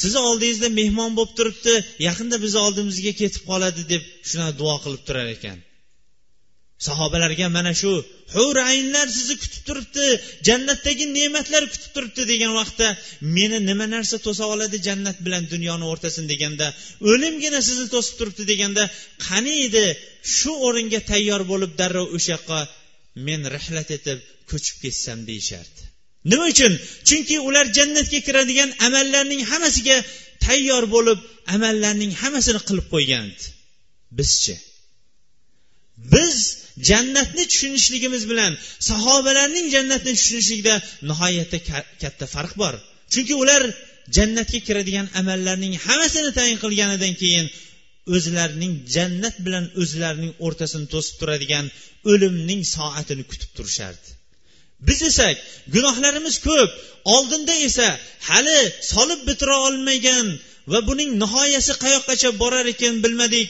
[0.00, 1.74] Sizni oldingizda mehmon bo'lib turibdi
[2.08, 5.58] yaqinda bizni oldimizga ketib qoladi deb shunaqa duo qilib turar ekan.
[6.86, 7.92] Sahobalarga mana shu
[8.34, 10.06] hur aynlar sizni kutib turibdi
[10.48, 12.88] jannatdagi ne'matlar kutib turibdi degan vaqtda
[13.36, 16.66] meni nima narsa to'sa oladi jannat bilan dunyoni o'rtasini deganda
[17.10, 18.84] o'limgina sizni to'sib turibdi deganda
[19.26, 19.84] qani edi
[20.36, 22.60] shu o'ringa tayyor bo'lib darrov o'sha yoqqa
[23.26, 24.18] men rihlat etib
[24.50, 25.82] ko'chib ketsam deyishardi.
[26.30, 26.72] Nima uchun?
[27.08, 29.96] Chunki ular jannatga kiradigan amallarning hammasiga
[30.46, 31.18] tayyor bo'lib
[31.54, 33.26] amallarning hammasini qilib qo'ygan
[34.18, 34.54] bizchi
[36.14, 36.36] biz
[36.90, 38.52] jannatni tushunishligimiz bilan
[38.90, 40.74] sahobalarning jannatni tushunishligida
[41.10, 41.58] nihoyatda
[42.02, 42.74] katta farq bor.
[43.12, 43.62] Chunki ular
[44.16, 47.46] jannatga kiradigan amallarning hammasini tayin qilganidan keyin
[48.14, 51.66] o'zlarining jannat bilan o'zlarining o'rtasini to'sib turadigan
[52.10, 54.08] o'limning soatini kutib turishardi.
[54.88, 55.28] Biz esa
[55.74, 56.70] gunohlarimiz ko'p
[57.14, 57.88] oldinda esa
[58.28, 58.58] hali
[58.92, 60.26] solib bitira olmagan
[60.72, 63.48] va buning nihoyasi qayoqqacha borar ekan bilmadik.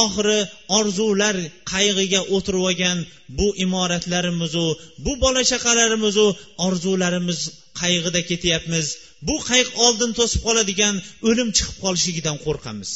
[0.00, 0.38] Oxiri
[0.78, 1.36] orzular
[1.72, 2.98] qayg'iga o'tirib olgan
[3.38, 4.66] bu imoratlarimizu
[5.04, 6.26] bu bola chaqalarimizu
[6.66, 7.40] orzularimiz
[7.80, 8.86] qayg'ida ketyapmiz.
[9.28, 10.94] Bu qaygʼ oldin to'sib qoladigan
[11.28, 12.90] o'lim chiqib qolishligidan qo'rqamiz.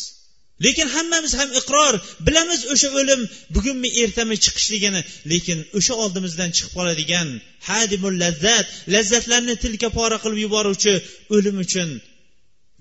[0.64, 1.94] Lekin hammamiz ham iqror
[2.26, 3.20] bilamiz o'sha o'lim
[3.56, 5.00] bugunmi ertami chiqishligini
[5.32, 7.28] lekin o'sha oldimizdan chiqib qoladigan
[7.68, 10.94] hadimul lazzat lazzatlarni tilka pora qilib yuboruvchi
[11.36, 11.88] o'lim uchun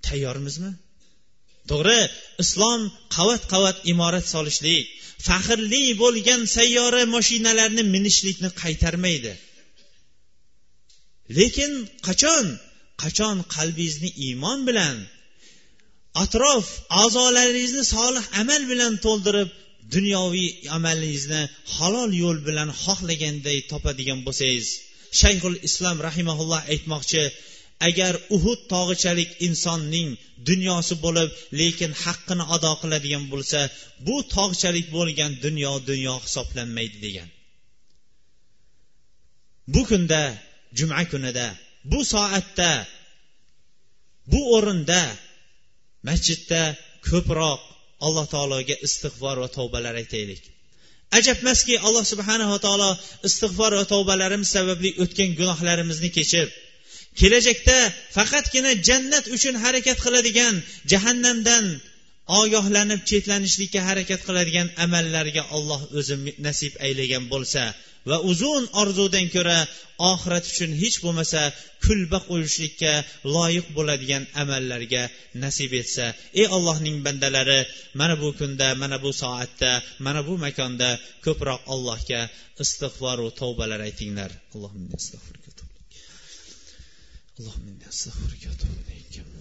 [0.07, 0.71] tayyormizmi?
[1.71, 2.01] To'g'ri
[2.43, 2.81] islom
[3.15, 4.85] qavat qavat imorat solishlik
[5.27, 9.33] faxrli bo'lgan sayyora mashinalarni minishlikni qaytarmaydi.
[11.37, 11.71] Lekin
[12.07, 12.45] qachon?
[13.03, 14.97] Qachon qalbingizni iymon bilan
[16.23, 16.65] atrof
[17.03, 19.49] a'zolaringizni solih amal bilan to'ldirib
[19.95, 21.41] dunyoviy amalingizni
[21.75, 24.67] halol yo'l bilan xohlaganday topadigan bo'lsangiz
[25.21, 27.23] shayxul islom rahimaulloh aytmoqchi
[27.89, 30.09] agar uhud tog'ichalik insonning
[30.49, 33.59] dunyosi bo'lib lekin haqqini ado qiladigan bo'lsa
[34.07, 37.29] bu tog'chalik bo'lgan dunyo dunyo hisoblanmaydi degan.
[39.73, 40.21] Bu kunda
[40.77, 41.47] juma kunida
[41.91, 42.71] bu soatda
[44.31, 45.01] bu o'rinda
[46.07, 46.61] masjidda
[47.09, 47.59] ko'proq
[48.05, 50.43] alloh taologa istig'for va tavbalar aytaylik.
[51.17, 52.91] Ajabmaski alloh subhanava taolo
[53.27, 56.49] istig'for va tavbalarimiz sababli o'tgan gunohlarimizni kechib
[57.19, 57.77] kelajakda
[58.15, 60.55] faqatgina jannat uchun harakat qiladigan
[60.91, 61.65] jahannamdan
[62.41, 66.15] ogohlanib chetlanishlikka harakat qiladigan amallarga olloh o'zi
[66.47, 67.63] nasib aylagan bo'lsa
[68.09, 69.59] va uzun orzudan ko'ra
[70.11, 71.41] oxirat uchun hech bo'lmasa
[71.85, 72.93] kulba qo'yishlikka
[73.35, 75.03] loyiq bo'ladigan amallarga
[75.43, 76.05] nasib etsa
[76.41, 77.59] ey allohning bandalari
[77.99, 79.71] mana bu kunda mana bu soatda
[80.05, 80.89] mana bu makonda
[81.25, 82.21] ko'proq allohga
[82.63, 84.31] istig'foru tavbalar aytinglar.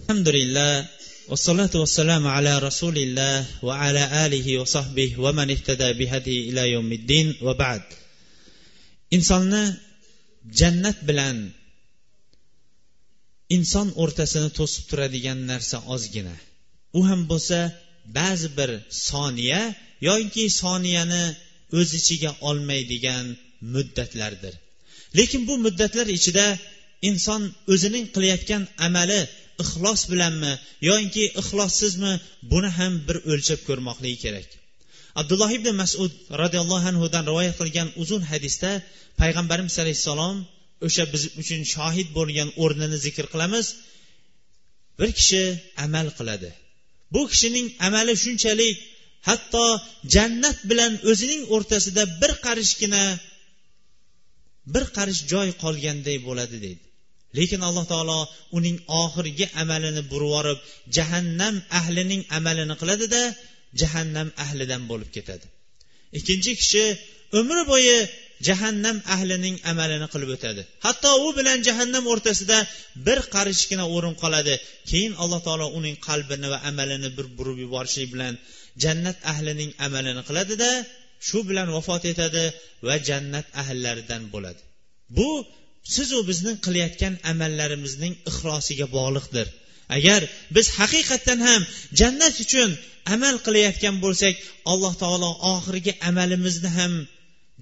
[0.08, 0.88] alhamdulillah
[1.28, 7.82] والصلاة والسلام على رسول الله وعلى آله وصحبه ومن اهتدى بهدي إلى يوم الدين وبعد
[9.16, 9.64] insonni
[10.60, 11.36] jannat bilan
[13.56, 16.36] inson o'rtasini to'sib turadigan narsa ozgina
[16.98, 17.58] u ham bo'lsa
[18.18, 18.70] ba'zi bir
[19.08, 19.62] soniya
[20.08, 21.24] yoki soniyani
[21.78, 23.26] o'z ichiga olmaydigan
[23.74, 24.54] muddatlardir
[25.18, 26.46] lekin bu muddatlar ichida
[27.09, 27.41] inson
[27.73, 29.21] o'zining qilayotgan amali
[29.63, 30.53] ixlos bilanmi
[30.89, 32.13] yoki ixlossizmi
[32.51, 34.47] buni ham bir o'lchab ko'rmoqligi kerak.
[35.21, 36.11] Abdulloh ibn masud
[36.41, 38.71] roziyallohu anhudan rivoyat qilgan uzun hadisda
[39.21, 40.35] payg'ambarimiz alayhissalom
[40.87, 43.65] o'sha biz uchun shohid bo'lgan o'rnini zikr qilamiz
[44.99, 45.43] bir kishi
[45.85, 46.49] amal qiladi.
[47.13, 48.77] Bu kishining amali shunchalik
[49.29, 49.65] hatto
[50.15, 53.03] jannat bilan o'zining o'rtasida bir qarishgina
[54.73, 56.85] bir qarish joy qolganday bo'ladi deydi.
[57.37, 58.19] Lekin alloh taolo
[58.57, 60.57] uning oxirgi amalini burib
[60.97, 63.21] jahannam ahlining amalini qiladida
[63.81, 65.45] jahannam ahlidan bo'lib ketadi.
[66.17, 66.85] Ikkinchi kishi
[67.39, 67.97] umri bo'yi
[68.47, 70.61] jahannam ahlining amalini qilib o'tadi.
[70.85, 72.57] Hatto u bilan jahannam o'rtasida
[73.07, 74.53] bir qarichgina o'rin qoladi.
[74.89, 78.33] Keyin alloh taolo uning qalbini va amalini bir burib yuborishlik bilan
[78.83, 80.69] jannat ahlining amalini qiladida
[81.27, 82.43] shu bilan vafot etadi
[82.87, 84.61] va jannat ahllaridan bo'ladi.
[85.17, 85.29] Bu
[85.95, 89.47] sizu bizning qilayotgan amallarimizning ixlosiga bog'liqdir.
[89.97, 90.21] Agar
[90.55, 91.61] biz haqiqatdan ham
[91.99, 92.69] jannat uchun
[93.15, 94.35] amal qilayotgan bo'lsak
[94.71, 96.93] alloh taolo oxirgi amalimizni ham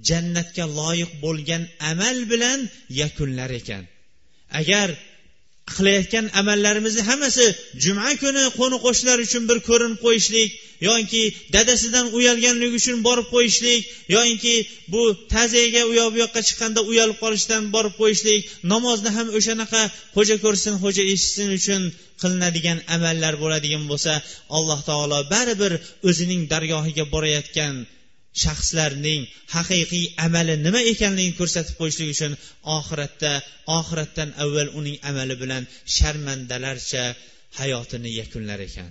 [0.09, 2.59] jannatga loyiq bo'lgan amal bilan
[3.01, 3.83] yakunlar ekan.
[4.59, 4.89] Agar
[5.69, 7.45] qilayotgan amallarimizni hammasi
[7.83, 10.49] juma kuni qo'ni qo'shnilar uchun bir ko'rinib qo'yishlik
[10.89, 11.23] yoki
[11.55, 13.81] dadasidan uyalganligi uchun borib qo'yishlik
[14.15, 14.55] yoinki
[14.93, 15.01] bu
[15.33, 18.41] ta'ziyaga u yoq bu yoqqa chiqqanda uyalib qolishdan borib qo'yishlik
[18.73, 19.81] namozni ham o'shanaqa
[20.15, 21.81] xo'ja ko'rsin xo'ja eshitsin uchun
[22.21, 24.13] qilinadigan amallar bo'ladigan bo'lsa
[24.57, 25.73] alloh taolo baribir
[26.09, 27.73] o'zining dargohiga borayotgan
[28.43, 29.23] shaxslarning
[29.55, 32.33] haqiqiy amali nima ekanligini ko'rsatib qo'yishlik uchun
[32.77, 33.31] oxiratda
[33.77, 35.63] oxiratdan avval uning amali bilan
[35.95, 37.03] sharmandalarcha
[37.59, 38.89] hayotini yakunlar ekan.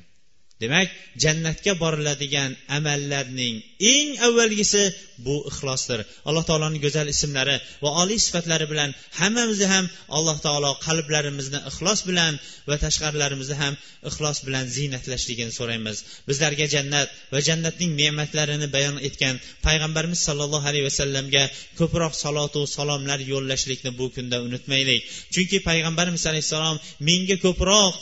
[0.62, 0.88] Demak
[1.22, 3.54] jannatga boriladigan amallarning
[3.94, 4.84] eng avvalgisi
[5.26, 6.00] bu ixlosdir.
[6.28, 9.84] Alloh taoloning go'zal ismlari va oliy sifatlari bilan hammamizni ham
[10.16, 12.32] alloh taolo qalblarimizni ixlos bilan
[12.68, 13.74] va tashqarilarimizni ham
[14.10, 15.96] ixlos bilan ziynatlashligini so'raymiz.
[16.28, 19.34] Bizlarga jannat va jannatning ne'matlarini bayon etgan
[19.66, 21.44] payg'ambarimiz sollallohu alayhi vasallamga
[21.80, 25.00] ko'proq salotu salomlar yo'llashlikni bu kunda unutmaylik.
[25.34, 26.76] Chunki payg'ambarimiz alayhissalom
[27.08, 27.94] menga ko'proq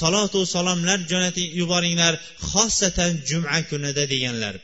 [0.00, 2.14] salotu salomlar jo'natib yuboringlar
[2.50, 4.54] xossatan juma kunida deganlar.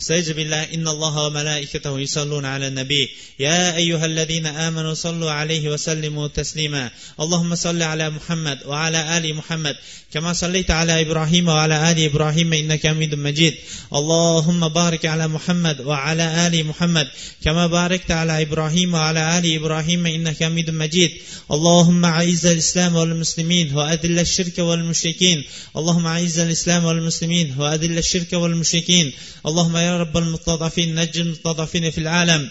[0.00, 3.08] استعيذ بالله إن الله وملائكته يصلون على النبي.
[3.38, 6.90] يا أيها الذين آمنوا صلوا عليه وسلموا تسليما.
[7.20, 9.76] اللهم صل على محمد وعلى آل محمد.
[10.12, 13.54] كما صليت على إبراهيم وعلى آل إبراهيم إنك حميد مجيد.
[13.94, 17.06] اللهم بارك على محمد وعلى آل محمد.
[17.44, 21.10] كما باركت على إبراهيم وعلى آل إبراهيم إنك حميد مجيد.
[21.52, 25.44] اللهم أعز الإسلام والمسلمين وأذل الشرك والمشركين.
[25.76, 29.12] اللهم أعز الإسلام والمسلمين وأذل الشرك والمشركين.
[29.46, 32.50] اللهم يا رب المستضعفين نج المستضعفين في العالم.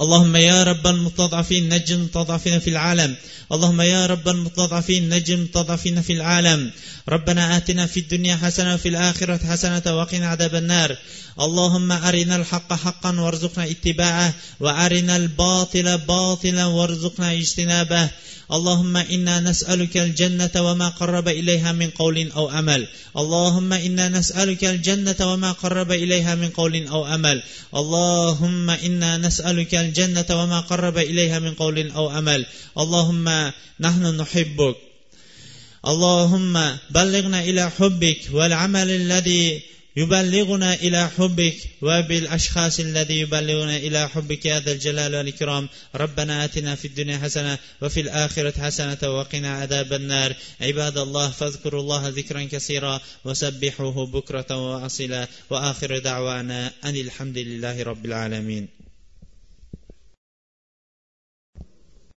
[0.00, 3.16] اللهم يا رب المستضعفين نج المستضعفين في العالم.
[3.52, 6.70] اللهم يا رب المستضعفين نج المستضعفين في العالم.
[7.08, 10.96] ربنا آتنا في الدنيا حسنة وفي الآخرة حسنة وقنا عذاب النار.
[11.40, 18.08] اللهم أرنا الحق حقا وارزقنا اتباعه وأرنا الباطل باطلا وارزقنا اجتنابه.
[18.52, 25.16] اللهم إنا نسألك الجنة وما قرب إليها من قول أو أمل اللهم إنا نسألك الجنة
[25.20, 27.42] وما قرب إليها من قول أو أمل
[27.74, 32.46] اللهم إنا نسألك الجنة وما قرب إليها من قول أو أمل.
[32.78, 34.76] اللهم نحن نحبك.
[35.86, 36.54] اللهم
[36.90, 39.62] بلغنا إلى حبك والعمل الذي
[39.96, 45.68] يبلغنا إلى حبك وبالأشخاص الذي يبلغنا إلى حبك يا ذا الجلال والإكرام.
[45.94, 50.34] ربنا آتنا في الدنيا حسنة وفي الآخرة حسنة وقنا عذاب النار.
[50.60, 55.28] عباد الله فاذكروا الله ذكرا كثيرا وسبحوه بكرة وأصيلا.
[55.50, 58.68] وآخر دعوانا أن الحمد لله رب العالمين.